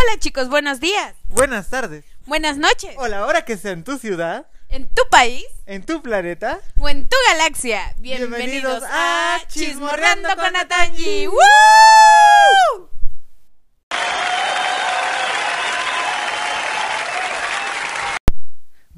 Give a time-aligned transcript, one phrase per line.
[0.00, 1.14] Hola chicos, buenos días.
[1.28, 2.04] Buenas tardes.
[2.26, 2.94] Buenas noches.
[2.98, 6.60] O la hora que sea en tu ciudad, En tu país en tu planeta.
[6.78, 7.94] o en tu galaxia.
[7.98, 10.52] Bienvenidos, Bienvenidos a Chismorreando con.
[10.52, 11.26] Natanji.
[11.26, 11.38] ¡Woo!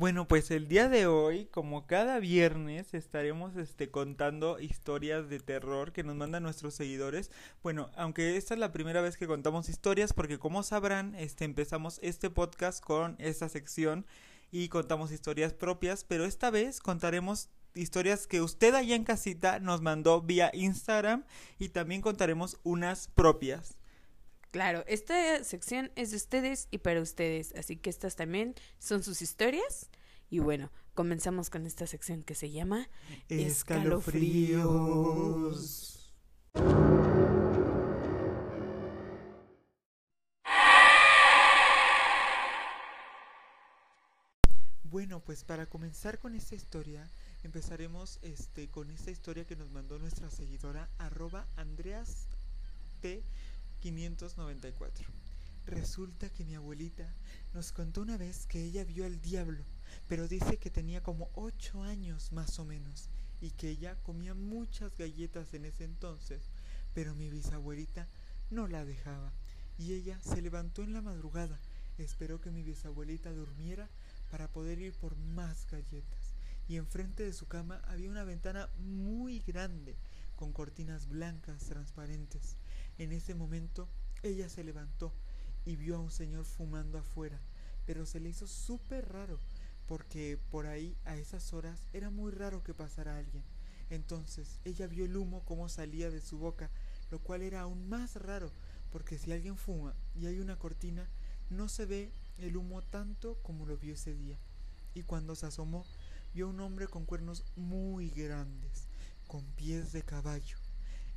[0.01, 5.93] Bueno, pues el día de hoy, como cada viernes, estaremos este, contando historias de terror
[5.93, 7.30] que nos mandan nuestros seguidores.
[7.62, 12.00] Bueno, aunque esta es la primera vez que contamos historias, porque como sabrán, este, empezamos
[12.03, 14.07] este podcast con esta sección
[14.50, 19.82] y contamos historias propias, pero esta vez contaremos historias que usted allá en casita nos
[19.82, 21.25] mandó vía Instagram
[21.59, 23.79] y también contaremos unas propias.
[24.50, 29.23] Claro, esta sección es de ustedes y para ustedes, así que estas también son sus
[29.23, 29.90] historias.
[30.29, 32.89] Y bueno, comenzamos con esta sección que se llama
[33.28, 36.12] Escalofríos.
[44.83, 47.09] Bueno, pues para comenzar con esta historia,
[47.45, 52.27] empezaremos este con esta historia que nos mandó nuestra seguidora arroba Andreas
[53.01, 53.23] T
[53.81, 55.09] 594.
[55.67, 57.14] Resulta que mi abuelita
[57.55, 59.64] nos contó una vez que ella vio al diablo,
[60.09, 63.09] pero dice que tenía como 8 años más o menos
[63.41, 66.50] y que ella comía muchas galletas en ese entonces,
[66.95, 68.09] pero mi bisabuelita
[68.50, 69.33] no la dejaba
[69.78, 71.59] y ella se levantó en la madrugada,
[71.98, 73.89] esperó que mi bisabuelita durmiera
[74.31, 76.34] para poder ir por más galletas
[76.69, 79.97] y enfrente de su cama había una ventana muy grande
[80.37, 82.56] con cortinas blancas transparentes.
[83.01, 83.89] En ese momento
[84.23, 85.11] ella se levantó
[85.65, 87.41] y vio a un señor fumando afuera,
[87.87, 89.41] pero se le hizo súper raro
[89.87, 93.43] porque por ahí a esas horas era muy raro que pasara alguien.
[93.89, 96.69] Entonces ella vio el humo como salía de su boca,
[97.11, 98.53] lo cual era aún más raro
[98.93, 101.09] porque si alguien fuma y hay una cortina,
[101.48, 104.39] no se ve el humo tanto como lo vio ese día.
[104.93, 105.87] Y cuando se asomó,
[106.34, 108.88] vio un hombre con cuernos muy grandes,
[109.27, 110.59] con pies de caballo.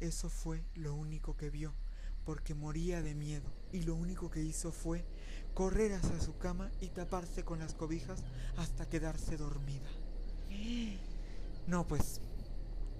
[0.03, 1.73] Eso fue lo único que vio,
[2.25, 5.05] porque moría de miedo, y lo único que hizo fue
[5.53, 8.21] correr hacia su cama y taparse con las cobijas
[8.57, 9.87] hasta quedarse dormida.
[11.67, 12.19] No, pues,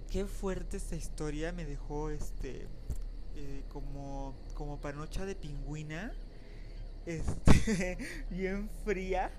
[0.08, 2.68] qué fuerte esta historia me dejó este
[3.36, 6.14] eh, como panocha de pingüina
[7.04, 7.98] este
[8.30, 9.30] bien fría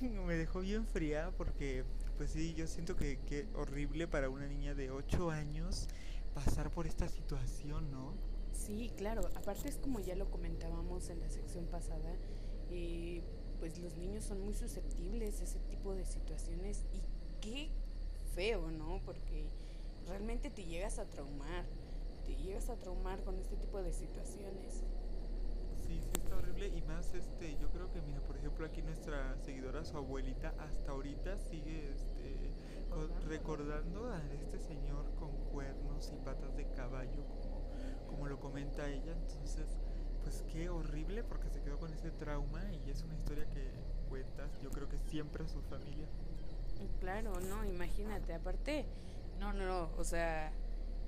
[0.26, 1.84] me dejó bien fría porque
[2.16, 5.88] pues sí yo siento que, que horrible para una niña de 8 años
[6.34, 8.12] pasar por esta situación no
[8.52, 9.22] Sí, claro.
[9.34, 12.14] Aparte es como ya lo comentábamos en la sección pasada,
[12.70, 13.20] eh,
[13.58, 17.00] pues los niños son muy susceptibles a ese tipo de situaciones y
[17.40, 17.68] qué
[18.34, 19.00] feo, ¿no?
[19.04, 19.46] Porque
[20.06, 21.64] realmente te llegas a traumar,
[22.26, 24.82] te llegas a traumar con este tipo de situaciones.
[25.86, 29.36] Sí, sí está horrible y más este, yo creo que mira, por ejemplo, aquí nuestra
[29.44, 32.52] seguidora, su abuelita, hasta ahorita sigue este
[32.88, 34.73] co- recordando a este señor
[36.84, 39.66] caballo como, como lo comenta ella, entonces
[40.22, 43.70] pues qué horrible porque se quedó con ese trauma y es una historia que
[44.08, 46.08] cuentas, yo creo que siempre a su familia.
[47.00, 48.86] Claro, no, imagínate, aparte,
[49.38, 50.52] no, no, no, o sea,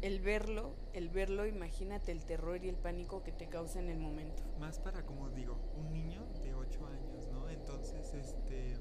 [0.03, 3.99] el verlo, el verlo, imagínate el terror y el pánico que te causa en el
[3.99, 4.43] momento.
[4.59, 7.49] Más para, como digo, un niño de 8 años, ¿no?
[7.49, 8.75] Entonces, este,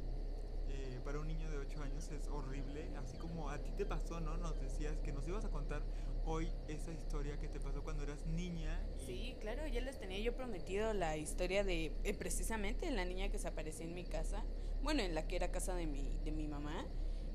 [0.67, 4.19] eh, para un niño de 8 años es horrible, así como a ti te pasó,
[4.19, 4.37] ¿no?
[4.37, 5.81] Nos decías que nos ibas a contar
[6.25, 8.79] hoy esa historia que te pasó cuando eras niña.
[9.05, 13.37] Sí, claro, ya les tenía yo prometido la historia de eh, precisamente la niña que
[13.37, 14.43] se apareció en mi casa,
[14.83, 16.85] bueno, en la que era casa de mi, de mi mamá.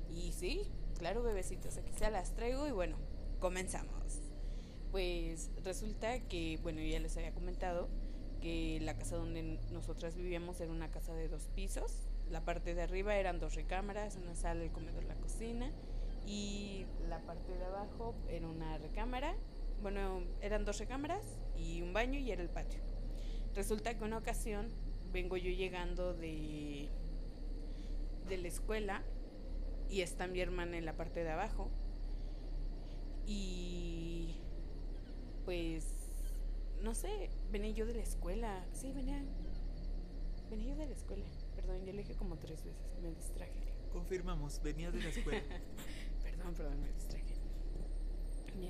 [0.09, 2.97] Y sí, claro, bebecitos, aquí se las traigo y bueno,
[3.39, 4.19] comenzamos.
[4.91, 7.87] Pues resulta que, bueno, ya les había comentado
[8.41, 11.93] que la casa donde nosotras vivíamos era una casa de dos pisos.
[12.29, 15.71] La parte de arriba eran dos recámaras, una sala, el comedor, la cocina.
[16.25, 19.35] Y la parte de abajo era una recámara.
[19.81, 21.25] Bueno, eran dos recámaras
[21.57, 22.79] y un baño y era el patio.
[23.55, 24.69] Resulta que una ocasión
[25.11, 26.89] vengo yo llegando de,
[28.29, 29.03] de la escuela
[29.89, 31.69] y está mi hermana en la parte de abajo.
[33.27, 34.35] Y
[35.45, 35.85] pues,
[36.81, 38.65] no sé, venía yo de la escuela.
[38.73, 39.21] Sí, venía,
[40.49, 41.25] venía yo de la escuela.
[41.55, 43.51] Perdón, ya lo dije como tres veces, me distraje.
[43.91, 45.41] Confirmamos, venías de la escuela.
[46.41, 47.35] Perdón, perdón, me distraje.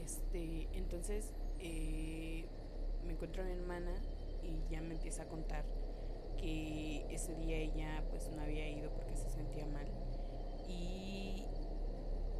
[0.03, 2.44] Este, entonces eh,
[3.06, 3.95] me encuentro a mi hermana
[4.44, 5.63] y ya me empieza a contar
[6.38, 9.88] que ese día ella pues no había ido porque se sentía mal.
[10.68, 11.45] Y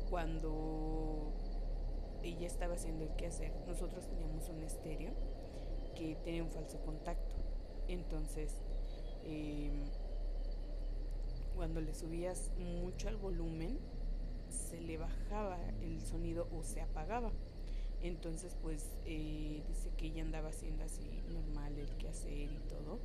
[0.10, 1.32] cuando
[2.24, 5.12] ella estaba haciendo el quehacer, nosotros teníamos un estéreo
[5.96, 7.36] que tenía un falso contacto.
[7.88, 8.54] Entonces,
[9.24, 9.86] em,
[11.56, 13.80] cuando le subías mucho al volumen,
[14.52, 17.32] se le bajaba el sonido o se apagaba.
[18.02, 23.00] Entonces, pues eh, dice que ella andaba haciendo así normal el quehacer y todo.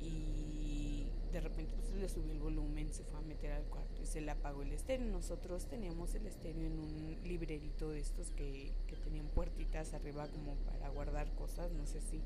[0.00, 4.06] Y de repente pues le subió el volumen, se fue a meter al cuarto y
[4.06, 5.06] se le apagó el estéreo.
[5.08, 10.54] Nosotros teníamos el estéreo en un librerito de estos que, que tenían puertitas arriba como
[10.66, 11.72] para guardar cosas.
[11.72, 12.20] No sé si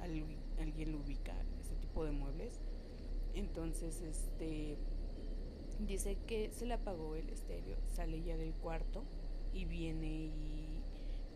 [0.00, 2.58] alguien lo ubica, ese tipo de muebles.
[3.34, 4.76] Entonces, este
[5.78, 9.04] dice que se le apagó el estéreo, sale ya del cuarto
[9.52, 10.80] y viene y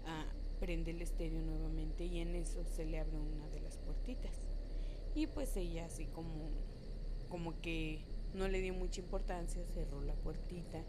[0.07, 0.27] ah,
[0.61, 4.33] prende el estéreo nuevamente y en eso se le abre una de las puertitas.
[5.15, 6.51] Y pues ella así como,
[7.29, 8.01] como que
[8.35, 10.83] no le dio mucha importancia, cerró la puertita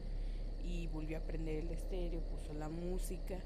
[0.63, 3.39] y volvió a prender el estéreo, puso la música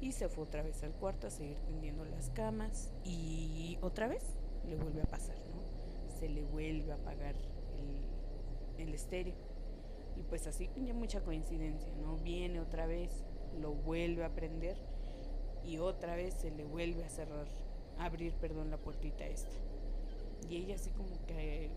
[0.00, 4.22] y se fue otra vez al cuarto a seguir tendiendo las camas y otra vez
[4.68, 6.18] le vuelve a pasar, ¿no?
[6.18, 7.34] Se le vuelve a apagar
[8.76, 9.34] el, el estéreo.
[10.18, 12.16] Y pues así ya mucha coincidencia, ¿no?
[12.16, 13.10] Viene otra vez,
[13.60, 14.76] lo vuelve a prender
[15.64, 17.46] y otra vez se le vuelve a cerrar,
[17.98, 19.56] abrir, perdón, la puertita esta.
[20.48, 21.70] Y ella así como que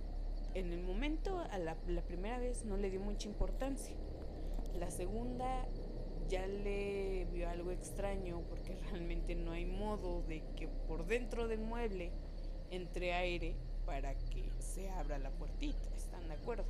[0.53, 1.75] en el momento, a la
[2.07, 3.95] primera vez no le dio mucha importancia.
[4.79, 5.67] La segunda
[6.31, 11.59] ya le vio algo extraño porque realmente no hay modo de que por dentro del
[11.59, 12.11] mueble
[12.69, 13.55] entre aire
[13.85, 16.63] para que se abra la puertita, ¿están de acuerdo?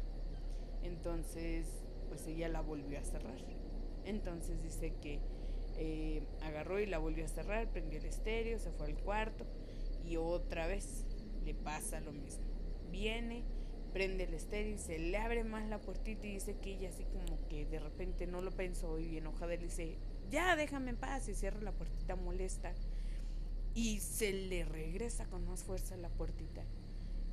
[0.83, 1.65] Entonces,
[2.09, 3.39] pues ella la volvió a cerrar.
[4.05, 5.19] Entonces dice que
[5.77, 9.45] eh, agarró y la volvió a cerrar, prendió el estéreo, se fue al cuarto
[10.05, 11.05] y otra vez
[11.45, 12.43] le pasa lo mismo.
[12.91, 13.43] Viene,
[13.93, 17.05] prende el estéreo y se le abre más la puertita y dice que ella así
[17.05, 19.97] como que de repente no lo pensó y enojada le dice,
[20.29, 22.73] ya déjame en paz y cierra la puertita molesta
[23.73, 26.63] y se le regresa con más fuerza la puertita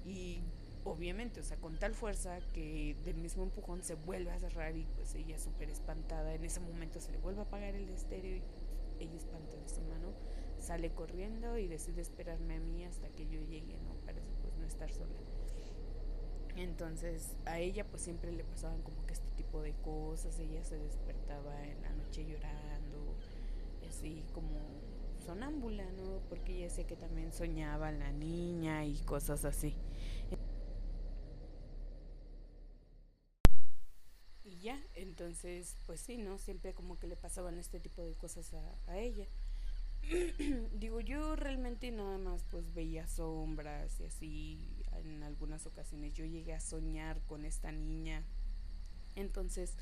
[0.04, 0.40] y
[0.84, 4.86] obviamente, o sea, con tal fuerza que del mismo empujón se vuelve a cerrar y
[4.96, 8.42] pues ella súper espantada, en ese momento se le vuelve a apagar el estéreo y
[9.00, 10.12] ella espantadísima, ¿no?
[10.60, 13.94] Sale corriendo y decide esperarme a mí hasta que yo llegue, ¿no?
[14.04, 15.14] Para pues no estar sola.
[16.56, 20.76] Entonces a ella pues siempre le pasaban como que este tipo de cosas, ella se
[20.78, 23.14] despertaba en la noche llorando,
[23.88, 24.58] así como
[25.24, 26.20] sonámbula, ¿no?
[26.28, 29.74] Porque ella decía que también soñaba la niña y cosas así.
[34.62, 36.38] Ya, entonces pues sí, ¿no?
[36.38, 39.26] Siempre como que le pasaban este tipo de cosas a, a ella.
[40.72, 46.54] Digo, yo realmente nada más pues veía sombras y así en algunas ocasiones yo llegué
[46.54, 48.24] a soñar con esta niña.
[49.16, 49.74] Entonces,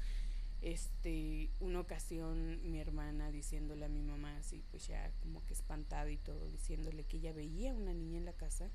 [0.62, 6.11] este, una ocasión mi hermana diciéndole a mi mamá así, pues ya como que espantada
[6.11, 8.70] y todo, diciéndole que ella veía una niña en la casa,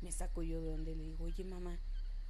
[0.00, 1.78] me saco yo de donde le digo, oye mamá,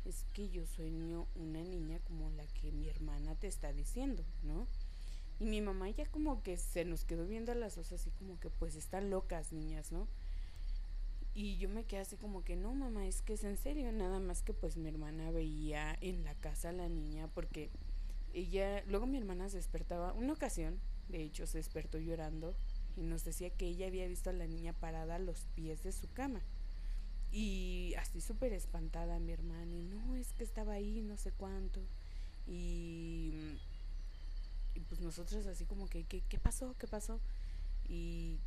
[0.05, 4.67] es que yo sueño una niña como la que mi hermana te está diciendo, ¿no?
[5.39, 8.39] Y mi mamá ya como que se nos quedó viendo a las dos así como
[8.41, 10.07] que pues están locas niñas, ¿no?
[11.33, 14.19] Y yo me quedé así como que no, mamá, es que es en serio, nada
[14.19, 17.71] más que pues mi hermana veía en la casa a la niña porque
[18.35, 22.55] ella, luego mi hermana se despertaba, una ocasión, de hecho, se despertó llorando
[22.97, 25.93] y nos decía que ella había visto a la niña parada a los pies de
[25.93, 26.41] su cama.
[27.33, 31.81] Y así súper espantada mi hermana, y no, es que estaba ahí, no sé cuánto.
[32.47, 33.33] Y,
[34.89, 36.75] pues nosotros así como que, ¿qué, ¿qué pasó?
[36.79, 37.21] ¿Qué pasó?
[37.89, 38.39] Y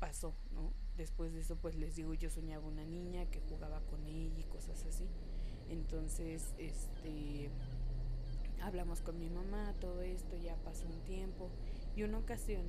[0.00, 0.72] pasó, ¿no?
[0.96, 4.44] Después de eso, pues les digo, yo soñaba una niña que jugaba con ella y
[4.44, 5.06] cosas así.
[5.68, 7.50] Entonces, este,
[8.62, 11.50] hablamos con mi mamá, todo esto, ya pasó un tiempo.
[11.96, 12.64] Y una ocasión,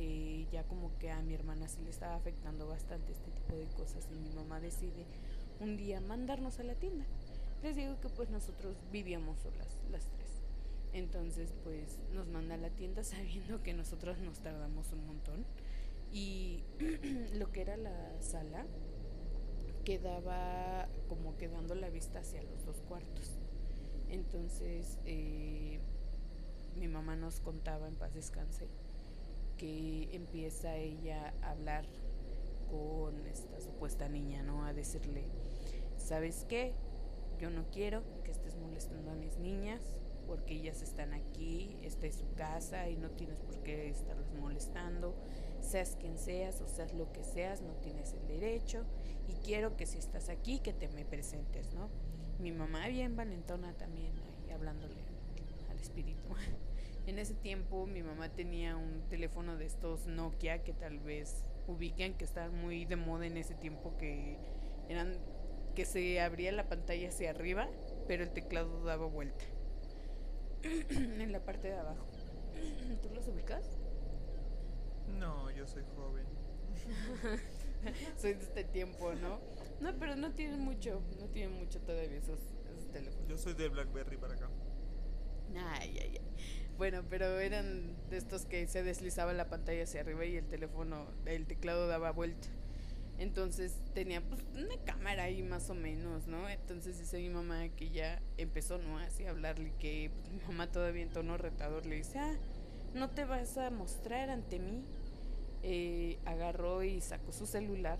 [0.00, 3.66] eh, ya como que a mi hermana sí le estaba afectando bastante este tipo de
[3.76, 5.06] cosas y mi mamá decide
[5.58, 7.04] un día mandarnos a la tienda.
[7.64, 10.30] Les digo que pues nosotros vivíamos solas, las tres.
[10.92, 15.44] Entonces pues nos manda a la tienda sabiendo que nosotros nos tardamos un montón
[16.12, 16.62] y
[17.34, 18.66] lo que era la sala
[19.84, 23.32] quedaba como quedando la vista hacia los dos cuartos.
[24.10, 25.80] Entonces eh,
[26.76, 28.68] mi mamá nos contaba en paz descanse
[29.58, 31.84] que empieza ella a hablar
[32.70, 34.64] con esta supuesta niña, ¿no?
[34.64, 35.24] A decirle,
[35.96, 36.72] ¿sabes qué?
[37.38, 39.80] Yo no quiero que estés molestando a mis niñas
[40.26, 45.14] porque ellas están aquí, esta es su casa y no tienes por qué estarlas molestando
[45.60, 48.84] seas quien seas o seas lo que seas, no tienes el derecho
[49.28, 51.88] y quiero que si estás aquí que te me presentes, ¿no?
[52.38, 54.94] Mi mamá bien valentona también ahí hablándole
[55.70, 56.28] al espíritu.
[57.08, 62.12] En ese tiempo mi mamá tenía un teléfono de estos Nokia que tal vez ubiquen
[62.12, 64.36] que estaban muy de moda en ese tiempo que
[64.90, 65.14] Eran
[65.74, 67.66] que se abría la pantalla hacia arriba,
[68.06, 69.42] pero el teclado daba vuelta.
[70.90, 72.04] en la parte de abajo.
[73.02, 73.78] ¿Tú los ubicas?
[75.18, 76.26] No, yo soy joven.
[78.18, 79.40] soy de este tiempo, ¿no?
[79.80, 83.28] No, pero no tienen mucho, no tienen mucho todavía esos, esos teléfonos.
[83.28, 84.50] Yo soy de BlackBerry para acá.
[85.56, 86.67] Ay, ay, ay.
[86.78, 91.06] Bueno, pero eran de estos que se deslizaba la pantalla hacia arriba y el teléfono,
[91.26, 92.46] el teclado daba vuelta.
[93.18, 96.48] Entonces tenía pues una cámara ahí más o menos, ¿no?
[96.48, 98.98] Entonces dice mi mamá que ya empezó, ¿no?
[98.98, 102.36] Así a hablarle que mi mamá todavía en tono retador le dice, ah,
[102.94, 104.84] no te vas a mostrar ante mí.
[105.64, 107.98] Eh, agarró y sacó su celular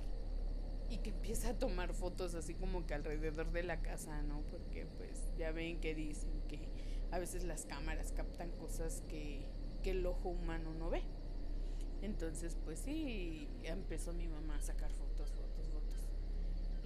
[0.88, 4.42] y que empieza a tomar fotos así como que alrededor de la casa, ¿no?
[4.52, 6.67] Porque pues ya ven que dicen que
[7.10, 9.46] a veces las cámaras captan cosas que,
[9.82, 11.02] que el ojo humano no ve.
[12.02, 15.32] Entonces pues sí, empezó mi mamá a sacar fotos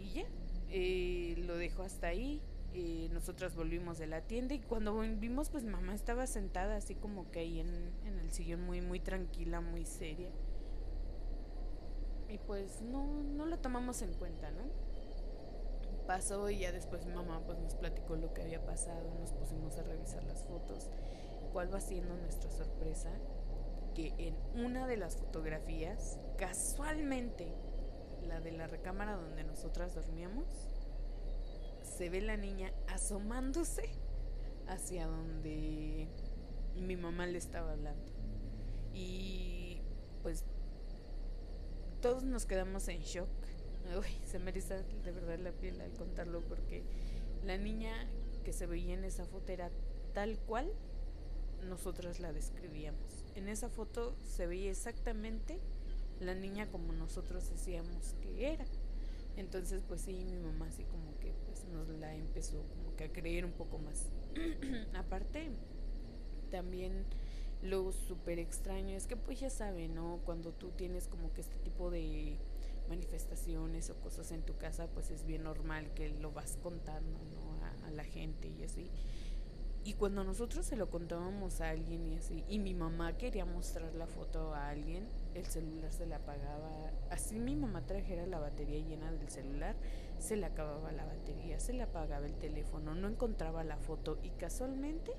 [0.02, 0.24] y ya,
[0.70, 2.40] eh, lo dejó hasta ahí.
[2.74, 7.30] Eh, nosotras volvimos de la tienda y cuando volvimos pues mamá estaba sentada así como
[7.30, 7.68] que ahí en,
[8.06, 10.30] en el sillón muy muy tranquila, muy seria.
[12.28, 14.62] Y pues no, no lo tomamos en cuenta, ¿no?
[16.06, 19.76] Pasó y ya después mi mamá pues nos platicó lo que había pasado, nos pusimos
[19.78, 20.90] a revisar las fotos.
[21.52, 23.10] ¿Cuál va siendo nuestra sorpresa?
[23.94, 27.54] Que en una de las fotografías, casualmente,
[28.26, 30.46] la de la recámara donde nosotras dormíamos,
[31.82, 33.90] se ve la niña asomándose
[34.66, 36.08] hacia donde
[36.76, 38.12] mi mamá le estaba hablando.
[38.94, 39.80] Y
[40.22, 40.44] pues
[42.00, 43.28] todos nos quedamos en shock.
[43.98, 46.82] Uy, se me eriza de verdad la piel al contarlo porque
[47.44, 47.92] la niña
[48.44, 49.70] que se veía en esa foto era
[50.14, 50.72] tal cual
[51.68, 53.24] nosotras la describíamos.
[53.34, 55.58] En esa foto se veía exactamente
[56.20, 58.64] la niña como nosotros decíamos que era.
[59.36, 63.12] Entonces, pues sí, mi mamá así como que pues nos la empezó como que a
[63.12, 64.06] creer un poco más.
[64.94, 65.50] Aparte,
[66.50, 67.04] también
[67.62, 70.20] lo súper extraño es que pues ya saben, ¿no?
[70.24, 72.36] Cuando tú tienes como que este tipo de
[72.92, 77.86] manifestaciones o cosas en tu casa, pues es bien normal que lo vas contando, ¿no?
[77.86, 78.90] A, la gente y así.
[79.84, 83.94] Y cuando nosotros se lo contábamos a alguien y así, y mi mamá quería mostrar
[83.94, 86.92] la foto a alguien, el celular se le apagaba.
[87.10, 89.74] Así mi mamá trajera la batería llena del celular,
[90.18, 94.30] se le acababa la batería, se le apagaba el teléfono, no encontraba la foto y
[94.30, 95.12] casualmente,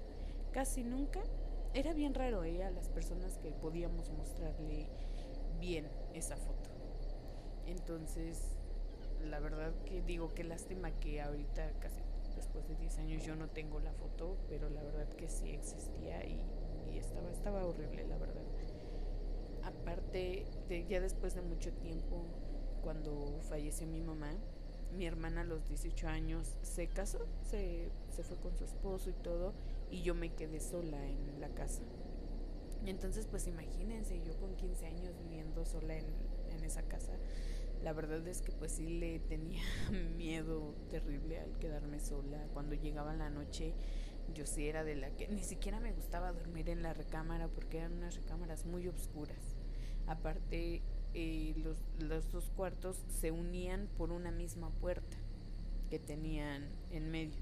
[0.51, 1.21] casi nunca,
[1.73, 4.87] era bien raro ella, las personas que podíamos mostrarle
[5.59, 6.62] bien esa foto.
[7.67, 8.39] Entonces,
[9.29, 12.01] la verdad que digo, qué lástima que ahorita casi
[12.35, 16.25] después de 10 años yo no tengo la foto, pero la verdad que sí existía
[16.25, 16.41] y,
[16.97, 18.43] estaba, estaba horrible, la verdad.
[19.63, 22.23] Aparte, de, ya después de mucho tiempo,
[22.83, 24.31] cuando falleció mi mamá,
[24.95, 29.13] mi hermana a los 18 años se casó, se, se fue con su esposo y
[29.13, 29.53] todo,
[29.89, 31.81] y yo me quedé sola en la casa.
[32.85, 36.05] Entonces, pues imagínense, yo con 15 años viviendo sola en,
[36.63, 37.13] esa casa,
[37.83, 39.63] la verdad es que pues sí le tenía
[40.17, 42.45] miedo terrible al quedarme sola.
[42.53, 43.73] Cuando llegaba la noche
[44.33, 47.79] yo sí era de la que ni siquiera me gustaba dormir en la recámara porque
[47.79, 49.37] eran unas recámaras muy oscuras.
[50.07, 50.81] Aparte,
[51.13, 55.17] eh, los, los dos cuartos se unían por una misma puerta
[55.89, 57.41] que tenían en medio.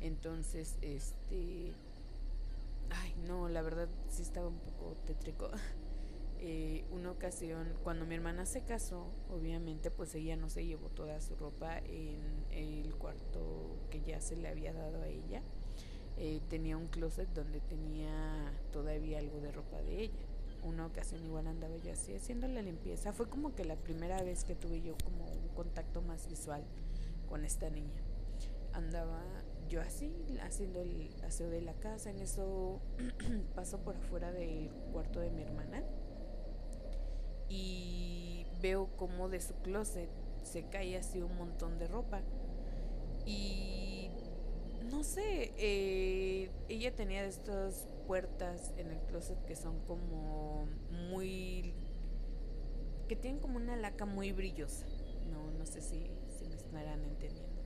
[0.00, 1.72] Entonces, este...
[2.90, 5.50] Ay, no, la verdad sí estaba un poco tétrico.
[6.48, 11.20] Eh, una ocasión, cuando mi hermana se casó, obviamente pues ella no se llevó toda
[11.20, 12.20] su ropa en
[12.52, 15.42] el cuarto que ya se le había dado a ella.
[16.16, 18.12] Eh, tenía un closet donde tenía
[18.72, 20.24] todavía algo de ropa de ella.
[20.62, 23.12] Una ocasión igual andaba yo así haciendo la limpieza.
[23.12, 26.62] Fue como que la primera vez que tuve yo como un contacto más visual
[27.28, 28.04] con esta niña.
[28.72, 29.20] Andaba
[29.68, 32.10] yo así haciendo el aseo de la casa.
[32.10, 32.80] En eso
[33.56, 35.82] paso por afuera del cuarto de mi hermana
[37.48, 40.08] y veo como de su closet
[40.46, 42.22] se cae así un montón de ropa.
[43.26, 44.10] Y
[44.90, 50.68] no sé, eh, ella tenía estas puertas en el closet que son como
[51.10, 51.74] muy...
[53.08, 54.86] que tienen como una laca muy brillosa.
[55.30, 57.62] No, no sé si, si me estarán entendiendo.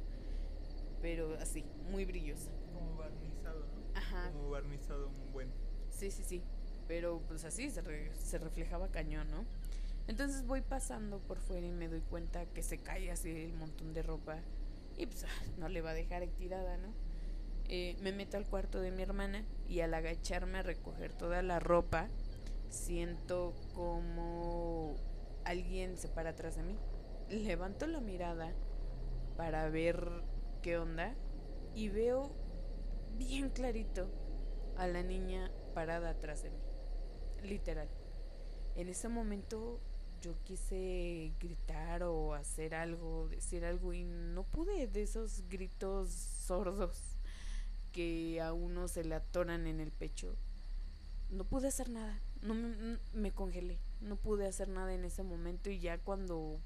[1.02, 2.50] Pero así, muy brillosa.
[2.72, 3.98] Como barnizado, ¿no?
[3.98, 4.30] Ajá.
[4.32, 5.50] Como barnizado un buen.
[5.90, 6.42] Sí, sí, sí.
[6.88, 7.82] Pero pues así se,
[8.14, 9.44] se reflejaba cañón, ¿no?
[10.10, 13.92] Entonces voy pasando por fuera y me doy cuenta que se cae así el montón
[13.92, 14.38] de ropa
[14.96, 16.88] y pues ah, no le va a dejar tirada, ¿no?
[17.68, 21.60] Eh, me meto al cuarto de mi hermana y al agacharme a recoger toda la
[21.60, 22.08] ropa,
[22.70, 24.96] siento como
[25.44, 26.76] alguien se para atrás de mí.
[27.28, 28.52] Levanto la mirada
[29.36, 30.24] para ver
[30.60, 31.14] qué onda
[31.72, 32.32] y veo
[33.16, 34.08] bien clarito
[34.76, 36.58] a la niña parada atrás de mí.
[37.44, 37.88] Literal.
[38.74, 39.78] En ese momento
[40.20, 46.96] yo quise gritar o hacer algo, decir algo y no pude de esos gritos sordos
[47.92, 50.36] que a uno se le atoran en el pecho.
[51.30, 55.70] No pude hacer nada, no me, me congelé, no pude hacer nada en ese momento
[55.70, 56.58] y ya cuando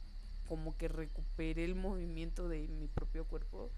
[0.49, 3.71] como que recuperé el movimiento de mi propio cuerpo,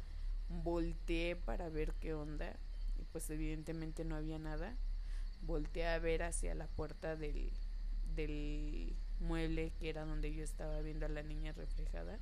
[0.48, 2.56] volteé para ver qué onda
[2.98, 4.74] y pues evidentemente no había nada.
[5.42, 7.50] Volteé a ver hacia la puerta del,
[8.14, 12.18] del mueble que era donde yo estaba viendo a la niña reflejada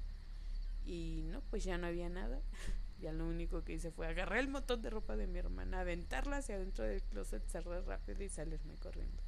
[0.84, 2.40] y no, pues ya no había nada.
[3.00, 6.38] Ya lo único que hice fue agarrar el montón de ropa de mi hermana, aventarla
[6.38, 9.20] hacia adentro del closet, cerrar rápido y salirme corriendo.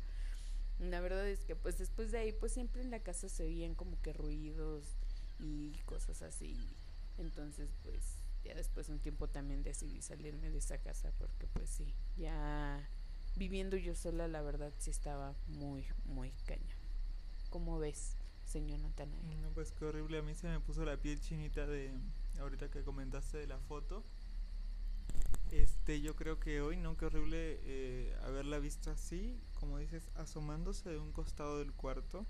[0.78, 3.74] La verdad es que pues después de ahí pues siempre en la casa se oían
[3.74, 4.96] como que ruidos
[5.40, 6.56] y cosas así.
[7.18, 11.68] Entonces pues ya después de un tiempo también decidí salirme de esa casa porque pues
[11.68, 12.88] sí, ya
[13.36, 16.75] viviendo yo sola la verdad sí estaba muy, muy caña.
[17.50, 19.40] ¿Cómo ves, señor Natanael?
[19.40, 21.92] No, pues qué horrible, a mí se me puso la piel chinita de
[22.40, 24.04] ahorita que comentaste de la foto.
[25.52, 26.96] Este, yo creo que hoy, ¿no?
[26.96, 32.26] Qué horrible eh, haberla visto así, como dices, asomándose de un costado del cuarto.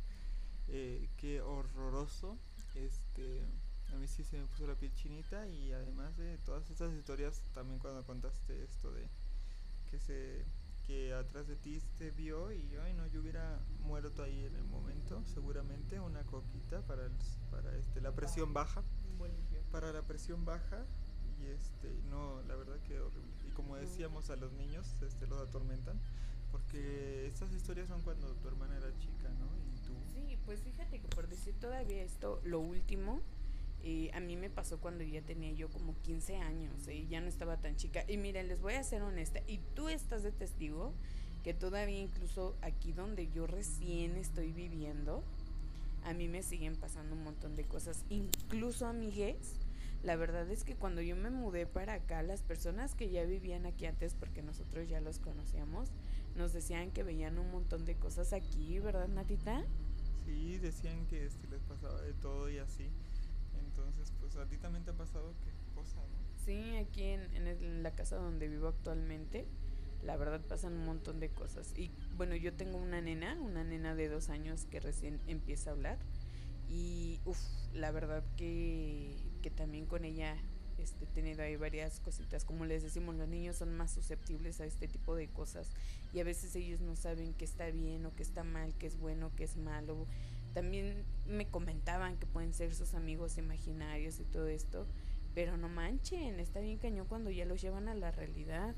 [0.68, 2.38] Eh, qué horroroso.
[2.75, 3.42] Este,
[3.92, 7.40] a mí sí se me puso la piel chinita y además de todas estas historias,
[7.54, 9.08] también cuando contaste esto de
[9.90, 10.44] que se
[10.87, 14.64] que atrás de ti te vio y ay no yo hubiera muerto ahí en el
[14.64, 17.12] momento seguramente una coquita para el,
[17.50, 18.83] para este la presión baja.
[19.73, 20.85] Para la presión baja
[21.38, 23.33] y este no la verdad que horrible.
[23.49, 26.00] Y como decíamos a los niños este los atormentan
[26.52, 29.95] porque estas historias son cuando tu hermana era chica no y tú.
[30.12, 33.21] Sí pues fíjate que por decir todavía esto lo último
[33.83, 37.28] eh, a mí me pasó cuando ya tenía yo como 15 años y ya no
[37.28, 38.04] estaba tan chica.
[38.09, 40.92] Y miren, les voy a ser honesta, y tú estás de testigo
[41.44, 45.22] que todavía incluso aquí donde yo recién estoy viviendo,
[46.05, 49.55] a mí me siguen pasando un montón de cosas, incluso amigues.
[50.03, 53.66] La verdad es que cuando yo me mudé para acá, las personas que ya vivían
[53.66, 55.90] aquí antes, porque nosotros ya los conocíamos,
[56.37, 59.64] nos decían que veían un montón de cosas aquí, ¿verdad, Natita?
[60.24, 62.90] Sí, decían que este, les pasaba de todo y así.
[63.96, 66.44] Entonces, pues a ti ha pasado qué cosa, ¿no?
[66.44, 69.46] Sí, aquí en, en la casa donde vivo actualmente,
[70.02, 71.72] la verdad pasan un montón de cosas.
[71.76, 75.72] Y bueno, yo tengo una nena, una nena de dos años que recién empieza a
[75.72, 75.98] hablar.
[76.68, 77.38] Y uff,
[77.72, 80.37] la verdad que, que también con ella
[80.78, 82.44] este, he tenido ahí varias cositas.
[82.44, 85.70] Como les decimos, los niños son más susceptibles a este tipo de cosas.
[86.12, 88.98] Y a veces ellos no saben qué está bien o qué está mal, qué es
[88.98, 90.06] bueno, qué es malo.
[90.57, 94.87] También me comentaban que pueden ser sus amigos imaginarios y todo esto.
[95.35, 98.75] Pero no manchen, está bien cañón cuando ya los llevan a la realidad.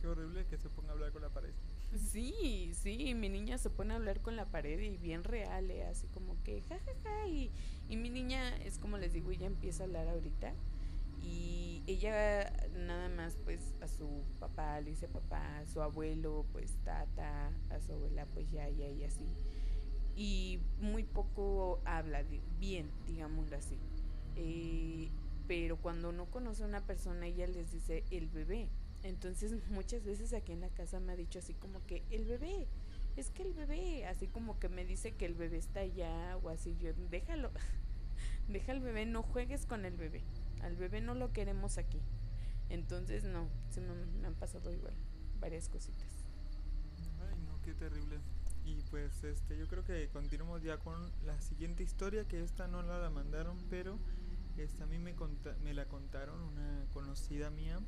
[0.00, 1.52] Qué horrible que se ponga a hablar con la pared.
[2.10, 5.84] Sí, sí, mi niña se pone a hablar con la pared y bien real, ¿eh?
[5.84, 7.28] así como que jajaja.
[7.28, 7.52] y,
[7.90, 10.54] y mi niña es como les digo, ella empieza a hablar ahorita.
[11.22, 16.72] Y ella nada más pues a su papá le dice papá, a su abuelo pues
[16.84, 19.26] tata, a su abuela pues ya, ya y así.
[20.16, 22.22] Y muy poco habla
[22.58, 23.78] bien, digámoslo así.
[24.36, 25.10] Eh,
[25.46, 28.68] pero cuando no conoce a una persona, ella les dice el bebé.
[29.02, 32.66] Entonces muchas veces aquí en la casa me ha dicho así como que el bebé,
[33.16, 36.48] es que el bebé, así como que me dice que el bebé está allá o
[36.48, 37.50] así, yo déjalo,
[38.48, 40.22] deja al bebé, no juegues con el bebé,
[40.62, 42.00] al bebé no lo queremos aquí.
[42.70, 44.94] Entonces no, se me, me han pasado igual
[45.40, 46.24] varias cositas.
[47.20, 48.18] Ay, no, qué terrible.
[48.64, 52.82] Y pues este, yo creo que continuamos ya con la siguiente historia, que esta no
[52.82, 53.98] la, mandaron, pero
[54.56, 57.80] esta a mí me, conta- me la contaron una conocida mía,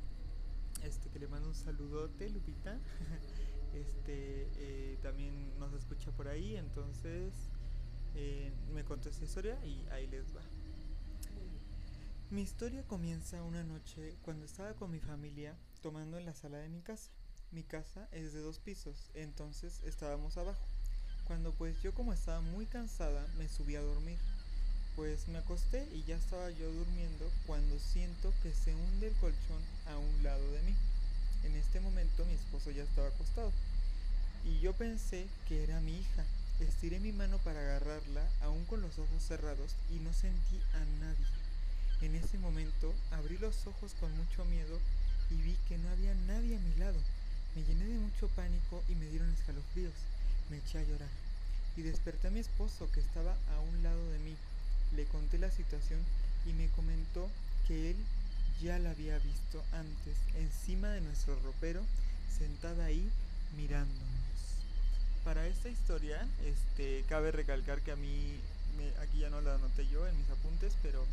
[0.83, 2.79] este que le mando un saludote, Lupita.
[3.73, 7.33] este eh, también nos escucha por ahí, entonces
[8.15, 10.41] eh, me contó esta historia y ahí les va.
[12.31, 16.69] Mi historia comienza una noche cuando estaba con mi familia tomando en la sala de
[16.69, 17.11] mi casa.
[17.55, 20.59] Mi casa es de dos pisos, entonces estábamos abajo.
[21.23, 24.17] Cuando pues yo como estaba muy cansada me subí a dormir.
[24.97, 29.63] Pues me acosté y ya estaba yo durmiendo cuando siento que se hunde el colchón
[29.87, 30.75] a un lado de mí.
[31.45, 33.53] En este momento mi esposo ya estaba acostado.
[34.43, 36.25] Y yo pensé que era mi hija.
[36.59, 41.25] Estiré mi mano para agarrarla, aún con los ojos cerrados, y no sentí a nadie.
[42.01, 44.77] En ese momento abrí los ojos con mucho miedo
[45.31, 46.99] y vi que no había nadie a mi lado.
[47.55, 49.93] Me llené de mucho pánico y me dieron escalofríos.
[50.49, 51.09] Me eché a llorar
[51.77, 54.35] y desperté a mi esposo que estaba a un lado de mí.
[54.93, 55.99] Le conté la situación
[56.45, 57.29] y me comentó
[57.65, 57.95] que él
[58.61, 61.81] ya la había visto antes, encima de nuestro ropero,
[62.37, 63.09] sentada ahí
[63.55, 64.03] mirándonos.
[65.23, 68.37] Para esta historia, este, cabe recalcar que a mí,
[69.01, 71.05] aquí ya no la anoté yo en mis apuntes, pero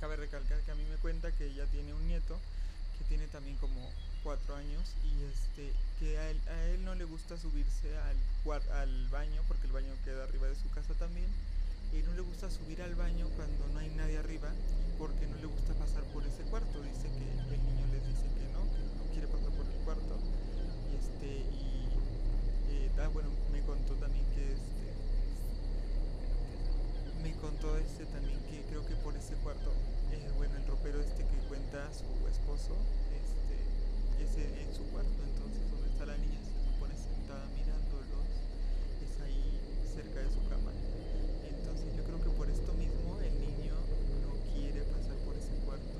[0.00, 2.38] cabe recalcar que a mí me cuenta que ella tiene un nieto
[2.98, 3.90] que tiene también como
[4.22, 8.16] cuatro años y este que a él, a él no le gusta subirse al,
[8.72, 11.26] al baño porque el baño queda arriba de su casa también
[11.92, 14.48] y no le gusta subir al baño cuando no hay nadie arriba
[14.98, 16.80] porque no le gusta pasar por ese cuarto.
[16.80, 20.18] Dice que el niño les dice que no que no quiere pasar por el cuarto
[20.88, 21.42] y este
[22.70, 24.82] y eh, bueno me contó también que este
[27.22, 29.72] me contó este también que creo que por ese cuarto
[30.12, 32.76] eh, bueno el ropero este que cuenta su esposo
[34.22, 38.30] en su cuarto, entonces donde está la niña se supone sentada mirándolos,
[39.02, 39.42] es ahí
[39.82, 40.70] cerca de su cama.
[41.42, 43.74] Entonces yo creo que por esto mismo el niño
[44.22, 45.98] no quiere pasar por ese cuarto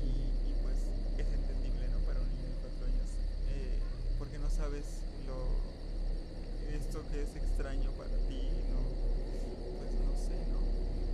[0.00, 0.80] y, pues
[1.20, 2.00] es entendible, ¿no?
[2.08, 3.08] Para un niño de cuatro años,
[3.52, 3.84] eh,
[4.16, 5.60] porque no sabes lo
[6.72, 8.80] esto que es extraño para ti, no,
[9.76, 10.64] pues no sé, ¿no?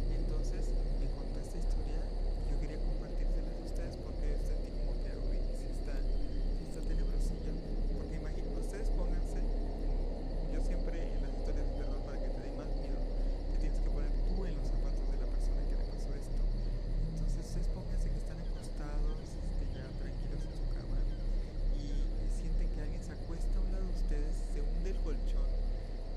[0.07, 0.71] Entonces
[1.03, 1.99] me contó esta historia
[2.47, 5.13] y yo quería compartírselas a ustedes porque sentí como que
[7.99, 9.43] porque imagínate, ustedes pónganse,
[10.53, 13.01] yo siempre en las historias de terror para que te dé más miedo,
[13.53, 16.43] te tienes que poner tú en los zapatos de la persona que le pasó esto.
[17.13, 20.99] Entonces ustedes pónganse que están acostados, este, ya tranquilos en su cama
[21.77, 21.85] y
[22.31, 25.51] sienten que alguien se acuesta a un lado de ustedes, se hunde el colchón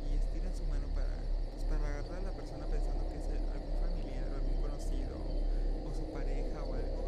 [0.05, 3.75] y estiran su mano para, pues, para agarrar a la persona pensando que es algún
[3.81, 7.03] familiar o algún conocido o su pareja o algo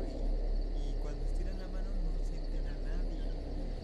[0.76, 3.22] y cuando estiran la mano no sienten a nadie.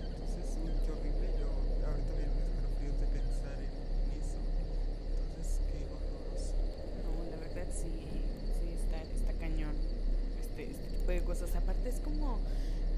[0.04, 1.28] Entonces, uy, qué horrible.
[1.39, 1.47] Yo
[1.88, 3.73] ahorita me dieron escalofríos de pensar en,
[4.13, 4.39] eso.
[4.39, 6.56] Entonces, qué horroroso.
[7.04, 7.91] No, la verdad sí,
[8.60, 9.75] sí está, está cañón.
[10.39, 11.56] Este, este tipo de cosas.
[11.56, 12.39] Aparte es como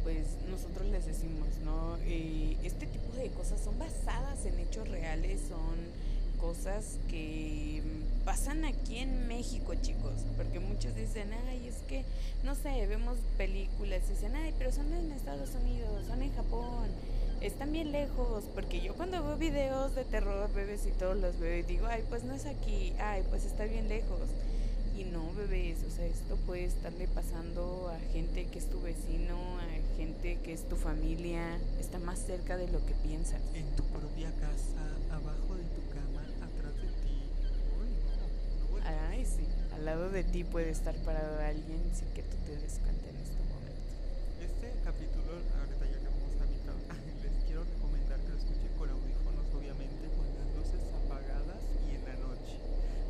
[0.06, 1.98] pues nosotros les decimos, ¿no?
[2.06, 5.76] Eh, este tipo de cosas son basadas en hechos reales, son
[6.40, 7.82] cosas que
[8.24, 12.06] pasan aquí en México, chicos, porque muchos dicen, ay, es que,
[12.44, 16.88] no sé, vemos películas y dicen, ay, pero son en Estados Unidos, son en Japón,
[17.42, 21.58] están bien lejos, porque yo cuando veo videos de terror, bebés y todos los veo
[21.58, 24.30] y digo, ay, pues no es aquí, ay, pues está bien lejos.
[24.98, 29.36] Y no, bebés, o sea, esto puede estarle pasando a gente que es tu vecino,
[29.60, 33.42] a gente que es tu familia, está más cerca de lo que piensas.
[33.54, 37.22] En tu propia casa, abajo de tu cama, atrás de ti.
[39.10, 42.80] Ay, sí, al lado de ti puede estar parado alguien sin que tú te des
[42.80, 43.84] cuenta en este momento.
[44.40, 46.78] Este capítulo, ahorita ya que vamos a mitad,
[47.22, 52.04] les quiero recomendar que lo escuchen con audífonos, obviamente, con las luces apagadas y en
[52.06, 52.56] la noche,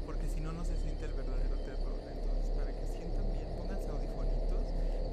[0.05, 1.99] porque si no, no se siente el verdadero terror.
[2.07, 4.63] Entonces, para que sientan bien, pónganse audifonitos,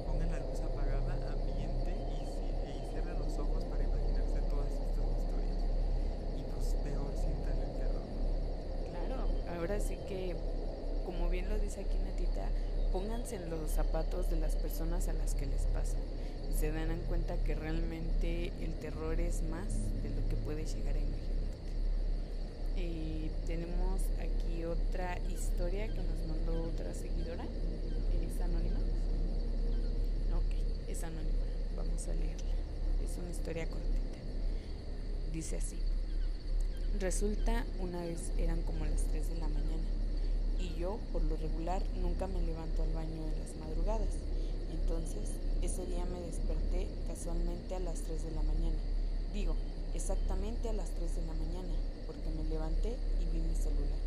[0.07, 2.23] pongan la luz apagada, ambiente y,
[2.71, 5.59] y cierren los ojos para imaginarse todas estas historias.
[6.33, 8.07] Y pues peor sientan el terror.
[8.89, 10.35] Claro, ahora sí que
[11.05, 12.47] como bien lo dice aquí Natita,
[12.91, 15.97] pónganse en los zapatos de las personas a las que les pasa
[16.47, 19.65] y se dan cuenta que realmente el terror es más
[20.03, 21.33] de lo que puedes llegar a imaginarte.
[23.47, 27.43] Tenemos aquí otra historia que nos mandó otra seguidora.
[27.43, 28.79] ¿Es anónima?
[30.37, 31.43] Ok, es anónima.
[31.75, 32.53] Vamos a leerla.
[33.03, 34.19] Es una historia cortita.
[35.33, 35.77] Dice así.
[36.99, 40.02] Resulta una vez eran como las 3 de la mañana
[40.63, 44.15] y yo, por lo regular, nunca me levanto al baño en las madrugadas.
[44.71, 48.79] Entonces, ese día me desperté casualmente a las 3 de la mañana.
[49.33, 49.55] Digo,
[49.93, 51.75] exactamente a las 3 de la mañana,
[52.07, 53.99] porque me levanté y vi mi celular.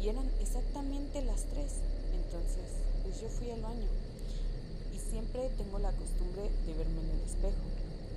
[0.00, 1.64] Y eran exactamente las 3.
[2.12, 2.68] Entonces,
[3.02, 3.88] pues yo fui al baño.
[4.92, 7.64] Y siempre tengo la costumbre de verme en el espejo.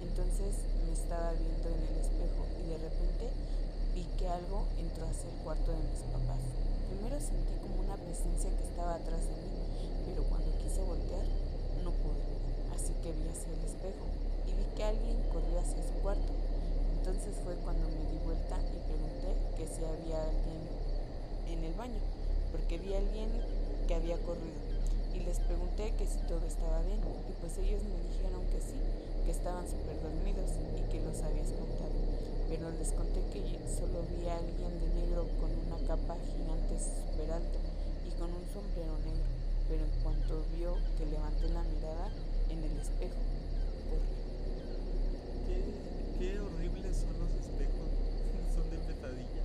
[0.04, 3.26] Entonces me estaba viendo en el espejo y de repente
[3.96, 6.69] vi que algo entró hacia el cuarto de mis papás.
[6.90, 9.62] Primero sentí como una presencia que estaba atrás de mí,
[10.10, 11.22] pero cuando quise voltear,
[11.86, 12.26] no pude.
[12.74, 14.10] Así que vi hacia el espejo
[14.50, 16.34] y vi que alguien corrió hacia su cuarto.
[16.98, 20.66] Entonces fue cuando me di vuelta y pregunté que si había alguien
[21.46, 22.02] en el baño,
[22.50, 23.30] porque vi a alguien
[23.86, 24.58] que había corrido.
[25.14, 28.82] Y les pregunté que si todo estaba bien, y pues ellos me dijeron que sí,
[29.26, 32.00] que estaban súper dormidos y que los había espantado
[32.50, 36.18] pero les conté que solo vi a alguien de negro con una capa
[36.80, 37.60] súper alta
[38.08, 39.28] y con un sombrero negro,
[39.68, 42.10] pero en cuanto vio que levanté la mirada
[42.50, 43.22] en el espejo,
[43.90, 44.02] corrió.
[45.48, 45.58] Qué,
[46.20, 47.90] qué horribles son los espejos,
[48.56, 49.44] son de pesadilla.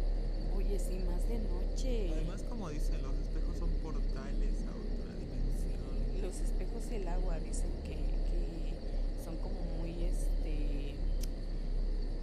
[0.56, 2.10] Oye, sí, más de noche.
[2.14, 6.22] Además, como dicen, los espejos son portales a otra dimensión.
[6.22, 8.74] los espejos y el agua dicen que, que
[9.24, 10.94] son como muy, este,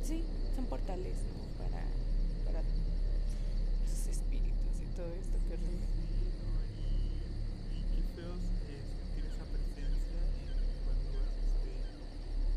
[0.04, 0.24] sí,
[0.56, 1.41] son portales, ¿no?
[1.62, 1.84] Para,
[2.45, 5.88] para los espíritus y todo esto que horrible.
[7.91, 11.71] Qué feo es sentir esa presencia eh, cuando vas, este,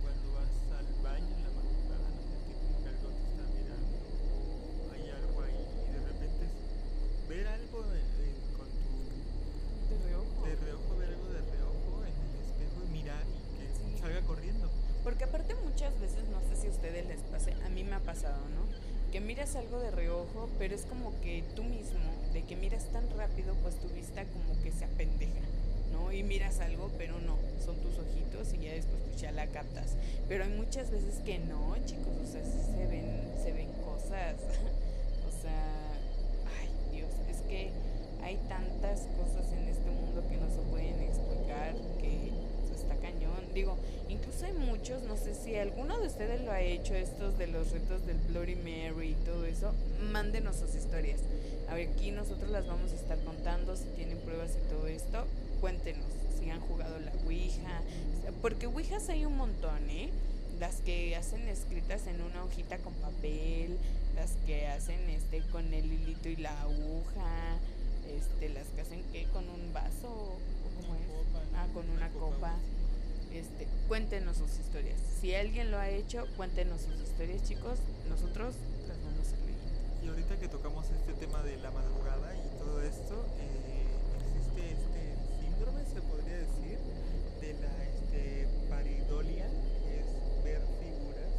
[0.03, 3.97] cuando vas al baño en la madrugada, no sentir como que algo te está mirando,
[3.99, 8.93] o hay algo ahí y de repente es ver algo de- de- con tu
[9.90, 10.38] De reojo.
[10.45, 13.99] de reojo, ver algo de reojo en el espejo y mirar y que Sí.
[14.01, 14.67] salga corriendo.
[15.05, 18.00] Porque aparte muchas veces, no sé si a ustedes les pase, a mí me ha
[18.00, 18.66] pasado, ¿no?
[19.12, 22.00] Que miras algo de reojo, pero es como que tú mismo,
[22.32, 25.46] de que miras tan rápido, pues tu vista como que se apendeja,
[25.92, 26.12] ¿no?
[26.12, 29.94] Y miras algo, pero no, son tus ojitos y ya después pues ya la captas.
[30.28, 33.06] Pero hay muchas veces que no, chicos, o sea, se ven,
[33.42, 34.34] se ven cosas.
[35.28, 35.94] o sea,
[36.58, 37.70] ay Dios, es que
[38.20, 42.32] hay tantas cosas en este mundo que no se pueden explicar, que
[42.74, 43.46] está cañón.
[43.54, 43.76] Digo,
[44.08, 44.54] incluso hay
[44.85, 48.18] muchos, no sé si alguno de ustedes lo ha hecho, estos de los retos del
[48.29, 49.73] Bloody Mary y todo eso,
[50.12, 51.20] mándenos sus historias.
[51.70, 55.25] A ver, aquí nosotros las vamos a estar contando, si tienen pruebas y todo esto,
[55.62, 56.05] cuéntenos
[56.38, 57.81] si han jugado la Ouija,
[58.42, 60.11] porque Ouijas hay un montón, ¿eh?
[60.61, 63.79] Las que hacen escritas en una hojita con papel,
[64.14, 67.57] las que hacen este con el hilito y la aguja,
[68.14, 70.37] este, las que hacen que con un vaso o
[70.77, 71.01] cómo es,
[71.57, 72.59] ah, con una copa.
[73.35, 74.94] Este, cuéntenos sus historias.
[75.20, 77.81] Si alguien lo ha hecho, cuéntenos sus historias, chicos.
[78.09, 78.55] Nosotros
[78.87, 79.59] las vamos a leer.
[80.05, 83.90] Y ahorita que tocamos este tema de la madrugada y todo esto, eh,
[84.23, 86.79] existe este síndrome, se podría decir,
[87.40, 89.51] de la este, paridolia,
[89.83, 91.33] que es ver figuras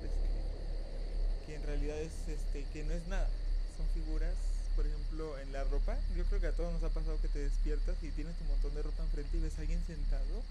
[0.00, 3.28] que, que en realidad es este, que no es nada,
[3.76, 4.34] son figuras,
[4.74, 5.96] por ejemplo, en la ropa.
[6.16, 8.74] Yo creo que a todos nos ha pasado que te despiertas y tienes tu montón
[8.74, 10.42] de ropa enfrente y ves a alguien sentado